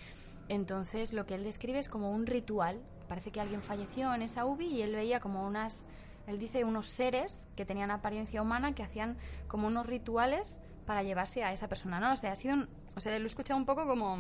[0.50, 2.82] Entonces lo que él describe es como un ritual.
[3.08, 5.86] Parece que alguien falleció en esa UBI y él veía como unas,
[6.26, 11.44] él dice unos seres que tenían apariencia humana que hacían como unos rituales para llevarse
[11.44, 12.00] a esa persona.
[12.00, 14.18] No, o sea, ha sido, un- o sea, lo he escuchado un poco como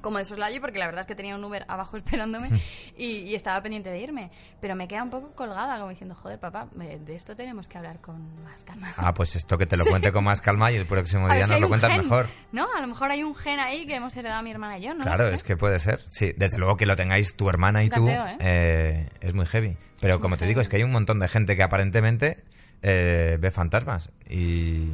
[0.00, 2.48] como de soslayo porque la verdad es que tenía un Uber abajo esperándome
[2.96, 4.30] y, y estaba pendiente de irme.
[4.60, 7.78] Pero me queda un poco colgada, como diciendo, joder, papá, me- de esto tenemos que
[7.78, 8.92] hablar con más calma.
[8.96, 11.46] ah, pues esto que te lo cuente con más calma y el próximo A día
[11.46, 12.28] si nos lo cuentas gen, mejor.
[12.52, 12.68] ¿No?
[12.76, 15.02] A lo mejor hay un gen ahí que hemos heredado mi hermana y yo, ¿no?
[15.02, 15.34] claro, lo sé.
[15.34, 15.98] es que puede ser.
[16.06, 18.36] Sí, desde luego que lo tengáis tu hermana y tú ¿eh?
[18.38, 19.76] eh, es muy heavy.
[20.00, 22.44] Pero como te digo, es que hay un montón de gente que aparentemente
[22.82, 24.90] eh, ve fantasmas y...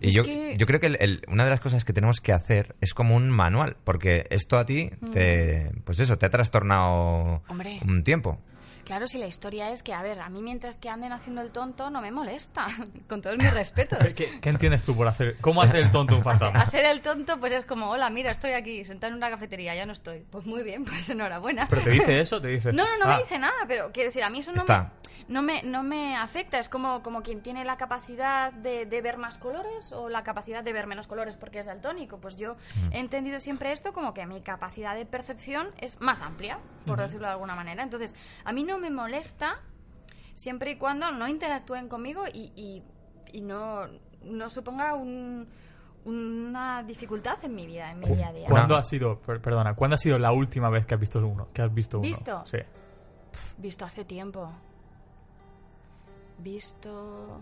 [0.00, 2.32] Y yo, que- yo creo que el- el- una de las cosas que tenemos que
[2.32, 7.42] hacer es como un manual, porque esto a ti, te, pues eso, te ha trastornado
[7.48, 7.80] Hombre.
[7.86, 8.38] un tiempo.
[8.90, 11.52] Claro, si la historia es que, a ver, a mí mientras que anden haciendo el
[11.52, 12.66] tonto no me molesta,
[13.08, 14.00] con todos mis respetos.
[14.16, 15.36] ¿Qué, qué entiendes tú por hacer?
[15.40, 16.60] ¿Cómo hacer el tonto un fantasma?
[16.62, 19.86] Hacer el tonto pues es como, hola, mira, estoy aquí, sentada en una cafetería, ya
[19.86, 20.26] no estoy.
[20.28, 21.68] Pues muy bien, pues enhorabuena.
[21.70, 22.40] ¿Pero te dice eso?
[22.40, 22.72] ¿Te dice?
[22.72, 24.90] No, no, no Ah, me dice nada, pero quiero decir, a mí eso no Está.
[25.28, 26.58] me, no me, no me afecta.
[26.58, 30.64] Es como, como quien tiene la capacidad de, de ver más colores o la capacidad
[30.64, 32.18] de ver menos colores porque es daltónico.
[32.18, 32.56] Pues yo
[32.90, 37.28] he entendido siempre esto como que mi capacidad de percepción es más amplia, por decirlo
[37.28, 37.84] de alguna manera.
[37.84, 39.60] Entonces, a mí no me molesta
[40.34, 42.82] siempre y cuando no interactúen conmigo y, y,
[43.32, 43.86] y no,
[44.24, 45.46] no suponga un-
[46.04, 48.48] una dificultad en mi vida, en mi día a día.
[48.48, 51.48] ¿Cuándo ha sido, per- perdona, ¿cuándo ha sido la última vez que has visto uno?
[51.52, 52.08] Que has visto uno?
[52.08, 52.44] ¿Visto?
[52.46, 52.58] Sí.
[53.58, 54.50] Visto hace tiempo.
[56.38, 57.40] Visto...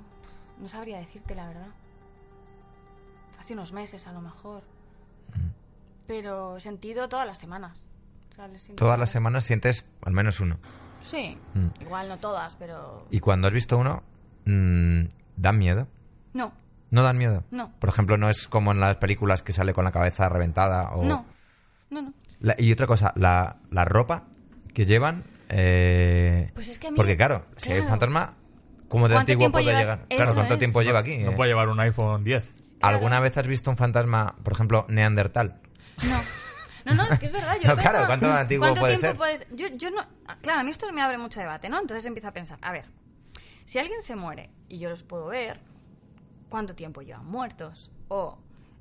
[0.59, 1.68] No sabría decirte la verdad.
[3.38, 4.64] Hace unos meses a lo mejor.
[6.09, 7.79] Pero sentido todas las semanas.
[8.33, 10.59] O sea, Todas las semanas sientes al menos uno.
[11.01, 11.39] Sí.
[11.55, 11.67] Mm.
[11.83, 13.07] Igual no todas, pero...
[13.11, 14.03] Y cuando has visto uno,
[14.45, 15.03] mm,
[15.37, 15.87] ¿dan miedo?
[16.35, 16.53] No,
[16.91, 17.45] ¿No dan miedo?
[17.51, 17.71] No.
[17.79, 21.05] Por ejemplo, no es como en las películas que sale con la cabeza reventada o...
[21.05, 21.27] no.
[21.91, 22.15] No, no.
[22.41, 24.25] La- y otra cosa, la, la ropa
[24.75, 25.25] que llevan...
[25.51, 28.35] eh, Pues es que a mí- Porque claro, si hay un fantasma,
[28.89, 29.81] ¿cómo de ¿Cuánto antiguo puede llevas?
[29.81, 29.99] llegar?
[30.09, 30.59] Eso Claro, ¿cuánto es.
[30.59, 31.19] tiempo lleva aquí?
[31.19, 32.55] No Eh, puede llevar un iPhone 10.
[32.81, 35.61] ¿Alguna vez has visto un fantasma, por ejemplo, neandertal?
[36.09, 36.19] No.
[36.88, 37.57] No, no, es que es verdad.
[37.61, 39.46] Yo No, claro, ¿cuánto antiguo ¿cuánto puede tiempo ser?
[39.46, 40.07] puedes- Yo, yo no...
[40.42, 41.81] Claro, a mí esto me abre mucho debate, ¿no?
[41.81, 42.87] Entonces empiezo a pensar, a ver,
[43.64, 45.61] si alguien se muere y yo los puedo ver,
[46.48, 47.90] ¿cuánto tiempo llevan muertos?
[48.09, 48.38] O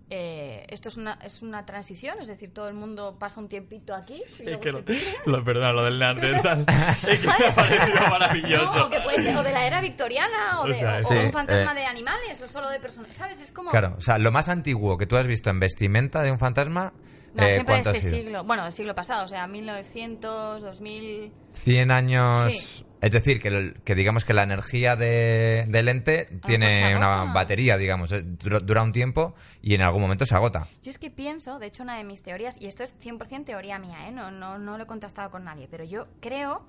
[0.09, 3.93] eh, esto es una, es una transición, es decir, todo el mundo pasa un tiempito
[3.93, 4.81] aquí y Es que lo,
[5.25, 6.65] lo- perdona, lo del Neandertal.
[7.07, 8.75] es que me ha parecido maravilloso.
[8.77, 11.03] No, o que puede ser o de la era victoriana o, O de, sea, o-
[11.03, 11.75] sí, un fantasma eh.
[11.75, 13.41] de animales o solo de personas, ¿sabes?
[13.41, 13.69] Es como...
[13.71, 16.93] Claro, o sea, lo más antiguo que tú has visto en vestimenta de un fantasma,
[17.33, 18.23] No, eh, siempre de ¿cuánto este ha sido?
[18.23, 21.31] siglo, bueno, del siglo pasado, o sea, 1900, 2000...
[21.53, 22.53] 100 años...
[22.53, 22.83] Sí.
[22.99, 27.21] Es decir, que, el- que digamos que la energía de, del ente tiene se una
[27.21, 27.33] agota.
[27.33, 30.67] batería, digamos, eh, dura, dura un tiempo y en algún momento se agota.
[30.81, 33.77] Yo es que pienso, de hecho, una de mis teorías, y esto es 100% teoría
[33.77, 34.11] mía, ¿eh?
[34.11, 36.65] no, no, no lo he contrastado con nadie, pero yo creo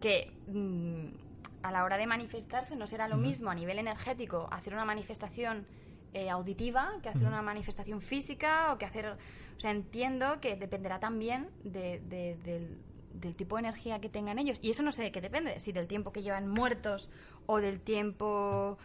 [0.00, 1.06] que mm,
[1.64, 5.66] a la hora de manifestarse no será lo mismo a nivel energético hacer una manifestación
[6.12, 9.16] eh, auditiva que hacer una manifestación física o que hacer...
[9.56, 12.78] O sea, entiendo que dependerá también de- de- del,
[13.14, 14.58] del tipo de energía que tengan ellos.
[14.62, 17.10] Y eso no sé de qué depende, si del tiempo que llevan muertos
[17.46, 18.76] o del tiempo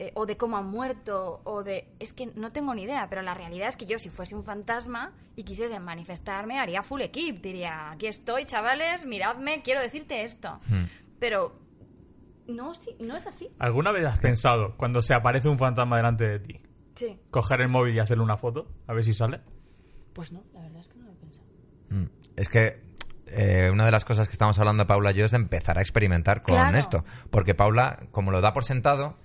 [0.00, 1.88] eh, o de cómo han muerto, o de...
[1.98, 4.44] Es que no tengo ni idea, pero la realidad es que yo si fuese un
[4.44, 10.60] fantasma y quisiese manifestarme, haría full equip, diría, aquí estoy, chavales, miradme, quiero decirte esto.
[10.68, 10.84] Hmm.
[11.18, 11.58] Pero
[12.46, 13.50] No, sí, no es así.
[13.58, 16.60] ¿Alguna vez has pensado, cuando se aparece un fantasma delante de ti,
[16.94, 17.18] Sí.
[17.30, 18.68] coger el móvil y hacerle una foto?
[18.86, 19.40] A ver si sale.
[20.18, 21.46] Pues no, la verdad es que no lo he pensado.
[21.90, 22.06] Mm.
[22.34, 22.80] Es que
[23.28, 25.80] eh, una de las cosas que estamos hablando Paula y yo es de empezar a
[25.80, 26.76] experimentar con Claro.
[26.76, 27.04] esto.
[27.30, 29.16] Porque Paula, como lo da por sentado,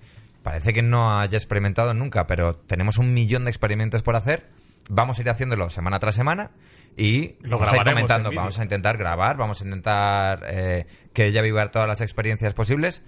[0.44, 4.48] parece que no haya experimentado nunca, pero tenemos un millón de experimentos por hacer.
[4.88, 6.52] Vamos a ir haciéndolo semana tras semana
[6.96, 8.30] y Lo vamos a ir comentando.
[8.32, 13.02] Vamos a intentar grabar, vamos a intentar eh, que ella viva todas las experiencias posibles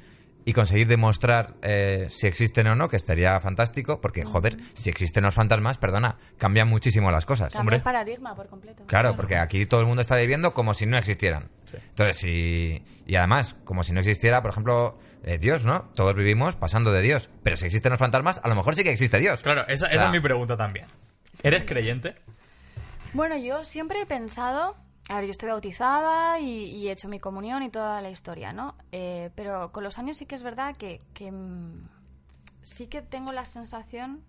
[0.46, 5.24] y conseguir demostrar eh, si existen o no, que estaría fantástico, porque, joder, si existen
[5.24, 7.48] los fantasmas, perdona, cambian muchísimo las cosas.
[7.52, 7.76] Cambia Hombre.
[7.76, 8.84] el paradigma por completo.
[8.86, 11.50] Claro, porque aquí todo el mundo está viviendo como si no existieran.
[11.70, 11.76] Sí.
[11.88, 12.84] Entonces, si.
[13.06, 15.90] Y además, como si no existiera, por ejemplo, eh, Dios, ¿no?
[15.96, 17.28] Todos vivimos pasando de Dios.
[17.42, 19.42] Pero si existen los fantasmas, a lo mejor sí que existe Dios.
[19.42, 20.06] Claro, esa, esa Claro.
[20.06, 20.86] es mi pregunta también.
[21.42, 22.14] ¿Eres creyente?
[23.12, 24.76] Bueno, yo siempre he pensado.
[25.08, 28.52] A ver, yo estoy bautizada y, y he hecho mi comunión y toda la historia,
[28.52, 28.74] ¿no?
[28.90, 31.88] Eh, pero con los años sí que es verdad que, que, mm,
[32.62, 34.24] sí que tengo la sensación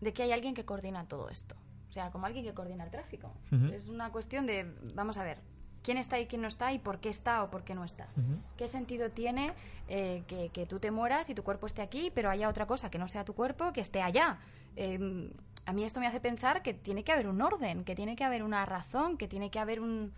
[0.00, 1.54] de que hay alguien que coordina todo esto.
[1.88, 3.32] O sea, como alguien que coordina el tráfico.
[3.72, 5.38] Es una cuestión de, vamos a ver,
[5.82, 8.08] quién está y quién no está y por qué está o por qué no está.
[8.56, 9.54] ¿Qué sentido tiene
[9.88, 12.90] eh, que, que tú te mueras y tu cuerpo esté aquí, pero haya otra cosa
[12.90, 14.38] que no sea tu cuerpo que esté allá?
[14.74, 15.30] Eh,
[15.66, 18.24] a mí esto me hace pensar que tiene que haber un orden, que tiene que
[18.24, 20.14] haber una razón, que tiene que haber un...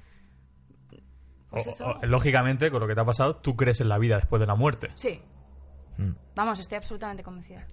[1.51, 1.87] Pues O- eso.
[1.87, 4.47] o- lógicamente, con lo que te ha pasado, tú crees en la vida después de
[4.47, 4.91] la muerte.
[4.95, 5.23] Sí.
[5.97, 6.11] Mm.
[6.35, 7.67] Vamos, estoy absolutamente convencida.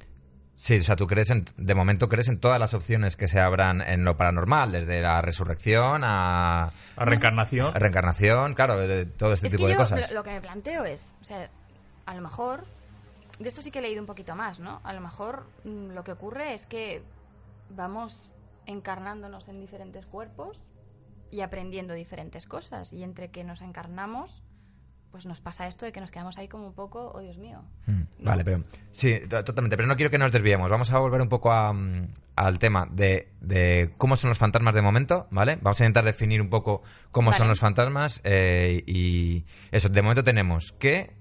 [0.58, 1.44] Sí, o sea, tú crees en.
[1.58, 5.22] De momento crees en todas las opciones que se abran en lo paranormal, desde la
[5.22, 6.72] resurrección a.
[6.96, 7.76] La reencarnación.
[7.76, 10.10] a reencarnación, claro, de todo este es tipo que de yo cosas.
[10.12, 11.50] Lo, lo que me planteo es, o sea,
[12.06, 12.64] a lo mejor,
[13.38, 14.80] de esto sí que he leído un poquito más, ¿no?
[14.86, 17.04] A lo mejor mm, lo que ocurre es que
[17.76, 18.32] vamos
[18.66, 20.74] encarnándonos en diferentes cuerpos
[21.32, 22.94] y aprendiendo diferentes cosas.
[22.94, 24.44] Y entre que nos encarnamos,
[25.12, 27.64] pues nos pasa esto de que nos quedamos ahí como un poco, oh Dios mío.
[27.88, 28.32] Mm, ¿no?
[28.32, 29.78] Vale, pero sí, to- totalmente.
[29.78, 30.70] Pero no quiero que nos desviemos.
[30.70, 34.76] Vamos a volver un poco a, mm, al tema de, de cómo son los fantasmas
[34.76, 35.58] de momento, ¿vale?
[35.62, 39.88] Vamos a intentar definir un poco cómo son los fantasmas eh, y eso.
[39.90, 41.16] De momento tenemos que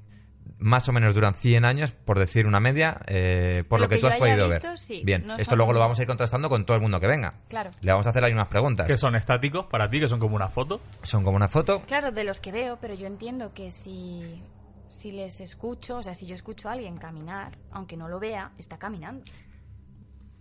[0.59, 3.96] más o menos duran 100 años, por decir una media, eh, por lo, Lo que,
[3.96, 4.78] que tú has podido visto, ver.
[4.78, 7.00] sí, Bien, no esto son- luego lo vamos a ir contrastando con todo el mundo
[7.00, 7.35] que venga.
[7.48, 7.70] Claro.
[7.80, 8.87] Le vamos a hacer ahí unas preguntas.
[8.87, 10.80] Que son estáticos para ti, que son como una foto.
[11.02, 11.83] Son como una foto.
[11.87, 14.42] Claro, de los que veo, pero yo entiendo que si,
[14.88, 18.52] si les escucho, o sea, si yo escucho a alguien caminar, aunque no lo vea,
[18.59, 19.24] está caminando.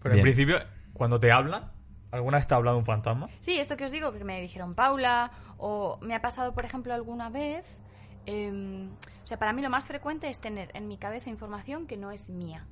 [0.01, 0.19] Pero Bien.
[0.27, 0.59] en principio,
[0.93, 1.71] cuando te hablan,
[2.11, 3.29] ¿alguna vez te ha hablado un fantasma?
[3.39, 6.93] Sí, esto que os digo, que me dijeron Paula, o me ha pasado, por ejemplo,
[6.93, 7.77] alguna vez.
[8.25, 8.89] Em,
[9.23, 12.11] o sea, para mí lo más frecuente es tener en mi cabeza información que no
[12.11, 12.67] es mía,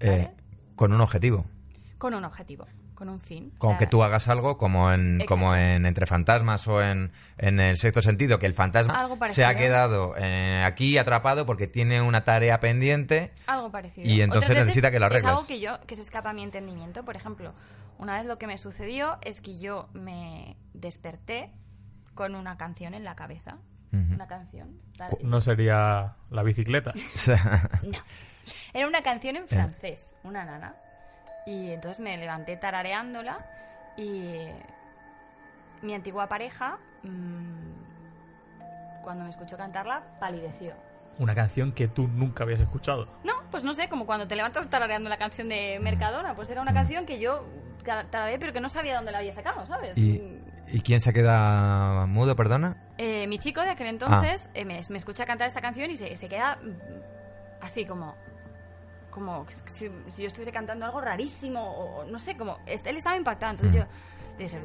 [0.00, 0.30] eh,
[0.76, 1.44] con un objetivo.
[1.98, 3.52] con un objetivo, con un fin.
[3.56, 5.34] O Con sea, que tú hagas algo como en, Exacto.
[5.34, 9.54] como en Entre Fantasmas o en, en el sexto sentido, que el fantasma se ha
[9.54, 13.32] quedado eh, aquí atrapado porque tiene una tarea pendiente.
[13.46, 14.08] Algo parecido.
[14.08, 15.24] Y entonces necesita que Es arregles.
[15.30, 17.04] algo que yo que se escapa a mi entendimiento.
[17.04, 17.52] Por ejemplo,
[17.98, 21.52] una vez lo que me sucedió es que yo me desperté
[22.14, 23.58] con una canción en la cabeza.
[23.92, 24.80] Una canción.
[24.96, 26.92] tal- No sería la bicicleta.
[27.82, 27.98] No.
[28.72, 30.74] Era una canción en francés, una nana.
[31.46, 33.38] Y entonces me levanté tarareándola
[33.96, 34.36] y
[35.82, 40.74] mi antigua pareja, mm, cuando me escuchó cantarla, palideció.
[41.18, 43.08] Una canción que tú nunca habías escuchado.
[43.24, 46.62] No, pues no sé, como cuando te levantas tarareando la canción de Mercadona, pues era
[46.62, 47.44] una canción que yo
[48.10, 49.96] tarareé pero que no sabía dónde la había sacado, ¿sabes?
[49.98, 50.38] ¿Y,
[50.72, 52.76] ¿Y quién se queda mudo, perdona?
[52.98, 56.14] Eh, mi chico de aquel entonces eh, me, me escucha cantar esta canción y se,
[56.16, 58.14] se queda mm, así como
[59.10, 63.52] como si, si yo estuviese cantando algo rarísimo o no sé, como él estaba impactado.
[63.52, 63.84] Entonces Mm.
[63.84, 63.90] yo
[64.38, 64.60] le dije,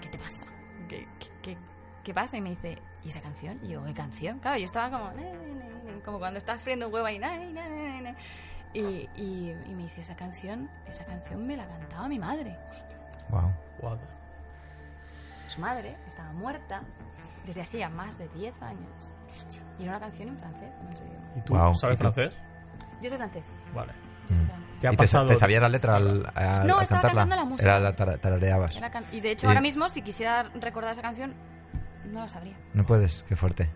[0.00, 0.46] ¿qué te pasa?
[0.88, 1.58] ¿Qué, qué, qué-
[2.02, 2.36] qué pasa?
[2.36, 3.60] Y me dice, ¿y esa canción?
[3.62, 4.40] Y yo, ¿qué canción?
[4.40, 7.20] Claro, yo estaba como, "Na, na, na, na", como cuando estás friendo un huevo ahí.
[8.72, 8.80] Y,
[9.14, 12.58] y, y me dice, esa canción, esa canción me la cantaba mi madre.
[13.30, 13.52] Wow.
[13.78, 13.98] Guau.
[15.48, 16.82] Su madre estaba muerta
[17.46, 18.88] desde hacía más de 10 años.
[19.78, 21.26] Y era una canción en francés, en otro idioma.
[21.36, 22.12] ¿Y tú sabes ¿y tú?
[22.12, 22.32] francés?
[23.02, 23.46] Yo soy francés.
[23.74, 23.92] Vale.
[24.28, 24.48] yo soy Mm.
[24.48, 24.64] francés.
[24.80, 25.26] ¿Te ha ¿Y te, sa- pasado?
[25.26, 27.08] te sabías la letra al, al- No, al estaba cantarla?
[27.22, 27.68] cantando la música.
[27.70, 28.76] Era la tara- tarareabas.
[28.76, 31.34] Era can- y de hecho, Y- ahora mismo, si quisiera recordar esa canción,
[32.10, 32.56] no la sabría.
[32.74, 33.70] No puedes, qué fuerte.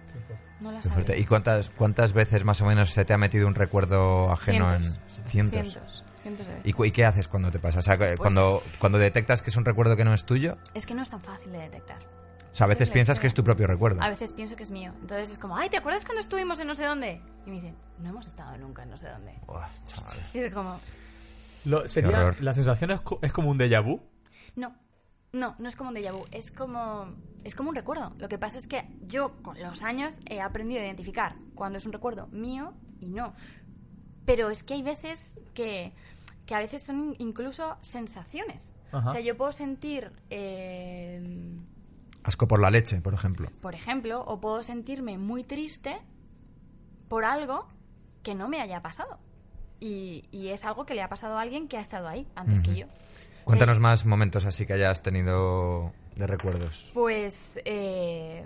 [0.60, 1.18] No la Qué fuerte.
[1.18, 5.18] ¿Y cuántas, cuántas veces más o menos se te ha metido un recuerdo ajeno Cientos.
[5.20, 5.68] en cientos?
[5.72, 6.04] Cientos.
[6.36, 6.60] Veces.
[6.64, 7.78] ¿Y, y qué haces cuando te pasa?
[7.78, 10.86] O sea, Pues cuando, cuando detectas que es un recuerdo que no es tuyo, Es
[10.86, 11.98] que no es tan fácil de detectar.
[11.98, 13.20] o sea, a veces piensas historia.
[13.22, 14.02] que es tu propio recuerdo.
[14.02, 14.92] A veces pienso que es mío.
[15.00, 17.20] Entonces es como, ay, ¿te acuerdas cuando estuvimos en no sé dónde?
[17.46, 19.34] Y me dicen, no hemos estado nunca en no sé dónde.
[19.86, 20.20] Chaval.
[20.34, 20.78] Y es como,
[21.64, 22.42] Lo- sería, horror.
[22.42, 24.00] la sensación es, es como un déjà vu.
[24.56, 24.74] no.
[25.30, 27.14] No, no es como un déjà vu, es como,
[27.44, 28.14] es como un recuerdo.
[28.16, 31.84] Lo que pasa es que yo con los años he aprendido a identificar cuando es
[31.84, 33.34] un recuerdo mío y no.
[34.24, 35.92] Pero es que hay veces que,
[36.48, 38.72] que a veces son incluso sensaciones.
[38.90, 39.10] Ajá.
[39.10, 41.22] O sea, yo puedo sentir, eh,
[42.24, 43.50] Asco por la leche, por ejemplo.
[43.60, 45.98] por ejemplo, o puedo sentirme muy triste
[47.08, 47.68] por algo
[48.22, 49.18] que no me haya pasado.
[49.78, 52.62] Y, y es algo que le ha pasado a alguien que ha estado ahí antes
[52.62, 52.86] que yo.
[53.44, 53.82] Cuéntanos Sí.
[53.82, 56.90] más momentos así que hayas tenido de recuerdos.
[56.94, 58.44] Pues, eh,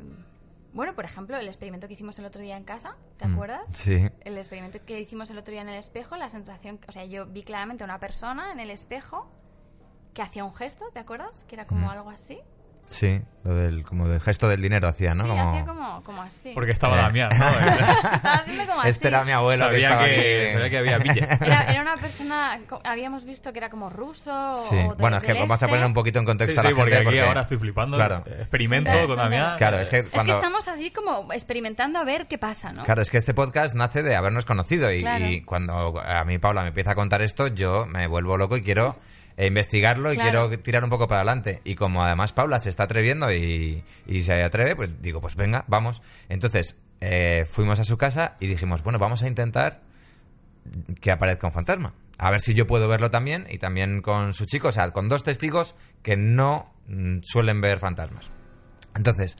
[0.72, 3.66] bueno, por ejemplo, el experimento que hicimos el otro día en casa, ¿te Mm, acuerdas?
[3.72, 4.08] Sí.
[4.20, 7.26] El experimento que hicimos el otro día en el espejo, la sensación, o sea, yo
[7.26, 9.28] vi claramente a una persona en el espejo
[10.14, 11.44] que hacía un gesto, ¿te acuerdas?
[11.48, 11.90] Que era como Mm.
[11.90, 12.38] algo así.
[12.92, 15.24] Sí, lo del, como del gesto del dinero hacía, ¿no?
[15.24, 16.50] sí, Como- hacía como, como así.
[16.55, 17.02] Porque estaba Eh.
[17.02, 17.48] Damián, ¿no?
[18.12, 18.88] Estaba haciendo como así.
[18.90, 20.52] Este era mi abuelo que sabía, estaba que, aquí.
[20.52, 21.38] sabía que había billete.
[21.44, 24.55] Era, era una persona, habíamos visto que era como ruso.
[24.68, 24.76] Sí.
[24.76, 25.68] o de- Bueno, es que vamos a este.
[25.68, 27.09] poner un poquito en contexto sí, a la porque gente.
[27.09, 27.96] aquí ahora estoy flipando.
[27.96, 28.24] Claro.
[28.26, 29.57] Experimento Eh, con Damián.
[29.59, 30.33] Claro, es que Es cuando...
[30.35, 32.83] que estamos así como experimentando a ver qué pasa, ¿no?
[32.85, 35.26] Claro, es que este podcast nace de habernos conocido y, Claro.
[35.26, 38.62] y cuando a mí Paula me empieza a contar esto, yo me vuelvo loco y
[38.62, 38.96] quiero
[39.36, 40.48] eh, investigarlo y Claro.
[40.48, 41.60] quiero tirar un poco para adelante.
[41.64, 45.64] Y como además Paula se está atreviendo y, y se atreve, pues digo, pues venga,
[45.68, 46.02] vamos.
[46.28, 49.80] Entonces eh, fuimos a su casa y dijimos, bueno, vamos a intentar
[51.00, 51.94] que aparezca un fantasma.
[52.18, 55.08] A ver si yo puedo verlo también y también con su chico, o sea, con
[55.08, 58.30] dos testigos que no mm, suelen ver fantasmas.
[58.94, 59.36] Entonces,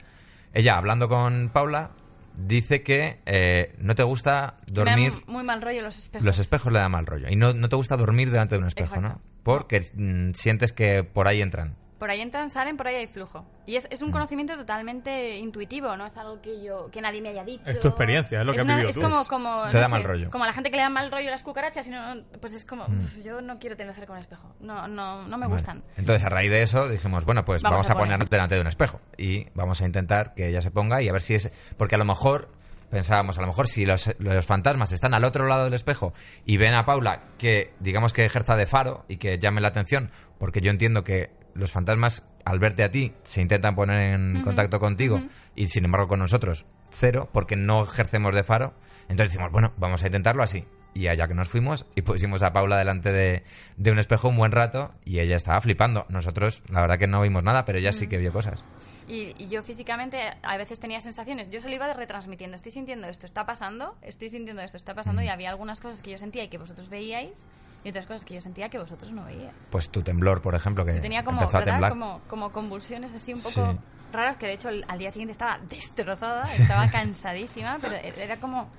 [0.53, 1.91] ella hablando con Paula
[2.35, 6.25] dice que eh, no te gusta Me dormir, dan muy mal rollo los espejos.
[6.25, 8.67] los espejos le da mal rollo y no, no te gusta dormir delante de un
[8.67, 9.19] espejo, Exacto.
[9.19, 9.32] ¿no?
[9.43, 11.75] Porque mm, sientes que por ahí entran.
[11.99, 13.45] Por ahí entran, salen, por ahí hay flujo.
[13.65, 14.05] Y es, es Mm.
[14.07, 17.63] un conocimiento totalmente intuitivo, no es algo que yo que nadie me haya dicho.
[17.65, 19.01] Es tu experiencia, es lo que has una- vivido es tú.
[19.01, 20.29] como, Es- como te no da sé, mal rollo.
[20.29, 22.65] Como a la gente que le da mal rollo las cucarachas, y no, pues es
[22.65, 22.97] como, Mm.
[23.05, 24.53] "Uf, yo no quiero tener cerca un espejo.
[24.59, 25.53] No, no, no me Vale.
[25.53, 25.83] gustan.
[25.95, 28.17] Entonces, a raíz de eso, dijimos, bueno, pues vamos, Vamos a a poner.
[28.17, 31.13] poner delante de un espejo y vamos a intentar que ella se ponga y a
[31.13, 31.51] ver si es...
[31.77, 32.49] Porque a lo mejor,
[32.93, 36.13] pensábamos, a lo mejor si los, los fantasmas están al otro lado del espejo
[36.45, 40.11] y ven a Paula que, digamos que ejerza de faro y que llame la atención,
[40.37, 44.79] porque yo entiendo que los fantasmas, al verte a ti, se intentan poner en contacto
[44.79, 45.19] contigo
[45.55, 48.75] y, sin embargo, con nosotros, cero, porque no ejercemos de faro.
[49.03, 50.65] Entonces decimos, bueno, vamos a intentarlo así.
[50.93, 53.43] Y allá que nos fuimos y pusimos a Paula delante de,
[53.77, 56.05] de un espejo un buen rato y ella estaba flipando.
[56.09, 58.63] Nosotros, la verdad que no vimos nada, pero ella sí que vio cosas.
[59.07, 61.49] Y, y yo físicamente a veces tenía sensaciones.
[61.49, 62.55] Yo se lo iba retransmitiendo.
[62.55, 63.95] Estoy sintiendo esto, está pasando.
[64.01, 65.21] Estoy sintiendo esto, está pasando.
[65.21, 65.25] Mm.
[65.25, 67.43] Y había algunas cosas que yo sentía y que vosotros veíais.
[67.83, 69.51] Y otras cosas que yo sentía que vosotros no veíais.
[69.69, 71.73] Pues tu temblor, por ejemplo, que Yo tenía como, empezó a ¿verdad?
[71.73, 71.91] temblar.
[71.91, 73.79] como, como convulsiones así un poco Sí.
[74.13, 78.69] raras, que de hecho al día siguiente estaba destrozada, estaba cansadísima, pero e-, era como,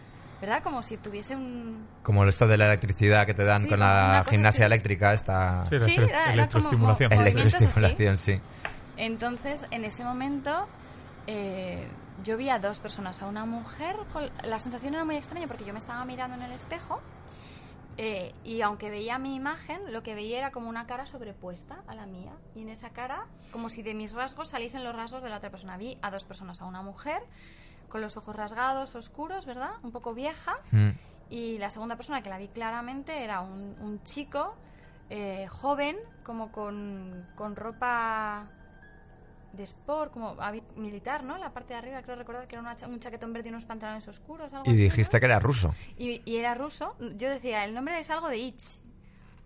[0.41, 0.63] ¿verdad?
[0.63, 1.87] Como si tuviese un...
[2.03, 5.97] Como esto de la electricidad que te dan Sí, con la gimnasia eléctrica, esta Sí,
[5.99, 7.13] la electroestimulación.
[7.13, 8.41] electroestimulación, sí.
[8.97, 10.67] Entonces, en ese momento,
[11.27, 11.89] eh,
[12.23, 15.65] yo vi a dos personas, a una mujer, con- la sensación era muy extraña porque
[15.65, 17.01] yo me estaba mirando en el espejo
[17.97, 21.95] eh, y aunque veía mi imagen, lo que veía era como una cara sobrepuesta a
[21.95, 22.33] la mía.
[22.57, 25.51] Y en esa cara, como si de mis rasgos saliesen los rasgos de la otra
[25.51, 25.77] persona.
[25.77, 27.23] Vi a dos personas, a una mujer
[27.89, 29.73] con los ojos rasgados, oscuros, ¿verdad?
[29.85, 30.57] Un poco vieja.
[30.73, 30.91] Mm.
[31.31, 34.55] Y la segunda persona que la vi claramente era un, un chico
[35.11, 38.49] eh, joven, como con, con ropa
[39.57, 40.37] de sport, como
[40.77, 41.38] militar, ¿no?
[41.38, 43.64] La parte de arriba, creo recordar que era una cha- un chaquetón verde y unos
[43.64, 44.53] pantalones oscuros.
[44.53, 44.83] Algo Y así, ¿no?
[44.85, 45.75] dijiste que era ruso.
[45.97, 46.97] Y, y era ruso.
[47.17, 48.81] Yo decía, el nombre es algo de Ich.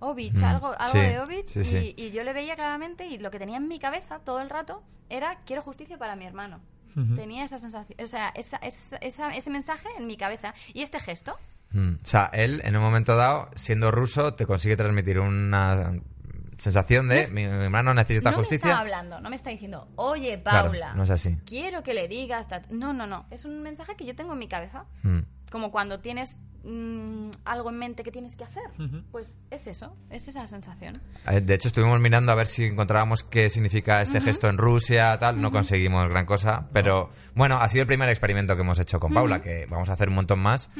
[0.01, 1.47] Ovich, Mm, algo, algo sí, de Ovich.
[1.47, 1.95] sí, y, sí.
[1.97, 4.83] y yo le veía claramente y lo que tenía en mi cabeza todo el rato
[5.09, 6.61] era quiero justicia para mi hermano.
[7.15, 10.53] Tenía esa sensación, o sea, esa, esa- esa- ese mensaje en mi cabeza.
[10.75, 11.35] Y este gesto,
[11.71, 11.97] Mm.
[12.03, 16.01] O sea, él, en un momento dado, siendo ruso, te consigue transmitir una
[16.59, 18.69] sensación de mi hermano necesita no me justicia.
[18.69, 21.37] está hablando, no me está diciendo, oye, Claro, Paula, no es así.
[21.47, 22.49] quiero que le digas...
[22.49, 22.63] ta-".
[22.71, 23.27] No, no, no.
[23.31, 24.85] Es un mensaje que yo tengo en mi cabeza.
[25.03, 25.21] Mm.
[25.51, 26.37] Como cuando tienes
[26.69, 28.63] mm, algo en mente que tienes que hacer.
[29.11, 31.01] Pues es eso, es esa sensación.
[31.43, 35.41] De hecho, estuvimos mirando a ver si encontrábamos qué significa este gesto en Rusia, tal.
[35.41, 36.69] No conseguimos gran cosa.
[36.73, 39.95] Pero bueno, ha sido el primer experimento que hemos hecho con Paula, que vamos a
[39.95, 40.71] hacer un montón más.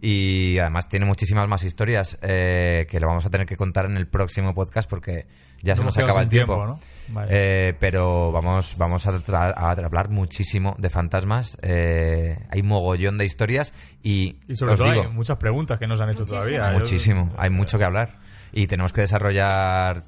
[0.00, 3.96] Y además tiene muchísimas más historias eh, que lo vamos a tener que contar en
[3.96, 5.26] el próximo podcast porque
[5.62, 6.54] ya se Nos acaba el tiempo.
[6.54, 6.80] tiempo, ¿no?
[7.08, 7.28] Vale.
[7.30, 11.56] Eh, pero vamos, vamos a, tra- a hablar muchísimo de fantasmas.
[11.62, 13.72] Eh, hay mogollón de historias
[14.06, 16.70] y, Y sobre os todo digo, hay muchas preguntas que nos han hecho todavía.
[16.70, 18.20] Muchísimo, hay mucho que hablar.
[18.52, 20.04] Y tenemos que desarrollar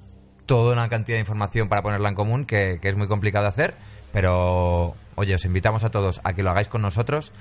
[0.46, 3.49] toda una cantidad de información para ponerla en común que, que es muy complicado de
[3.49, 3.74] hacer.
[4.12, 7.32] Pero, oye, os invitamos a todos a que lo hagáis con nosotros.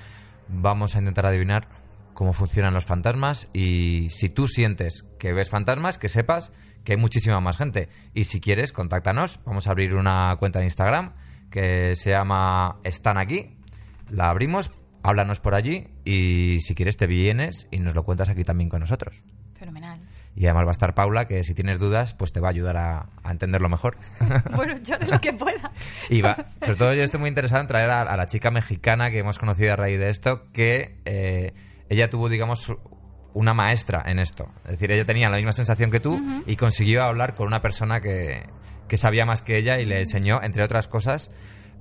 [0.48, 1.68] Vamos a intentar adivinar
[2.16, 6.52] cómo funcionan los fantasmas y si tú sientes que ves fantasmas, que sepas
[6.84, 7.90] que hay muchísima más gente.
[8.16, 9.40] Y si quieres, contáctanos.
[9.46, 11.14] Vamos a abrir una cuenta de Instagram
[11.52, 13.60] que se llama Están aquí.
[14.10, 14.72] La abrimos,
[15.04, 18.80] háblanos por allí y si quieres te vienes y nos lo cuentas aquí también con
[18.80, 19.24] nosotros.
[19.54, 20.00] Fenomenal.
[20.36, 22.78] Y además va a estar Paula, que si tienes dudas, pues te va a ayudar
[22.78, 23.98] a, a entenderlo mejor.
[24.56, 25.72] bueno, yo haré lo que pueda.
[26.10, 29.10] y va, sobre todo yo estoy muy interesado en traer a, a la chica mexicana
[29.10, 31.54] que hemos conocido a raíz de esto, que eh,
[31.90, 32.72] ella tuvo, digamos,
[33.34, 34.50] una maestra en esto.
[34.66, 38.00] Es decir, ella tenía la misma sensación que tú y consiguió hablar con una persona
[38.00, 38.44] que,
[38.88, 41.30] que sabía más que ella y le enseñó, entre otras cosas,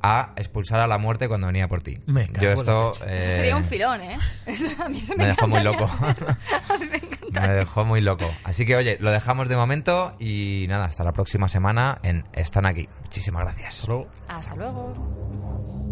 [0.03, 1.99] a expulsar a la muerte cuando venía por ti.
[2.07, 2.93] Me Yo esto...
[2.93, 4.19] Eso eh, sería un filón, ¿eh?
[4.47, 5.85] Eso a mí se me, me dejó muy loco.
[6.01, 7.41] a mí me encantaría.
[7.41, 8.31] Me dejó muy loco.
[8.45, 12.67] Así que, oye, lo dejamos de momento y nada, hasta la próxima semana en Están
[12.67, 12.89] aquí.
[13.03, 13.81] Muchísimas gracias.
[13.81, 14.09] Hasta luego.
[14.29, 15.86] Hasta luego.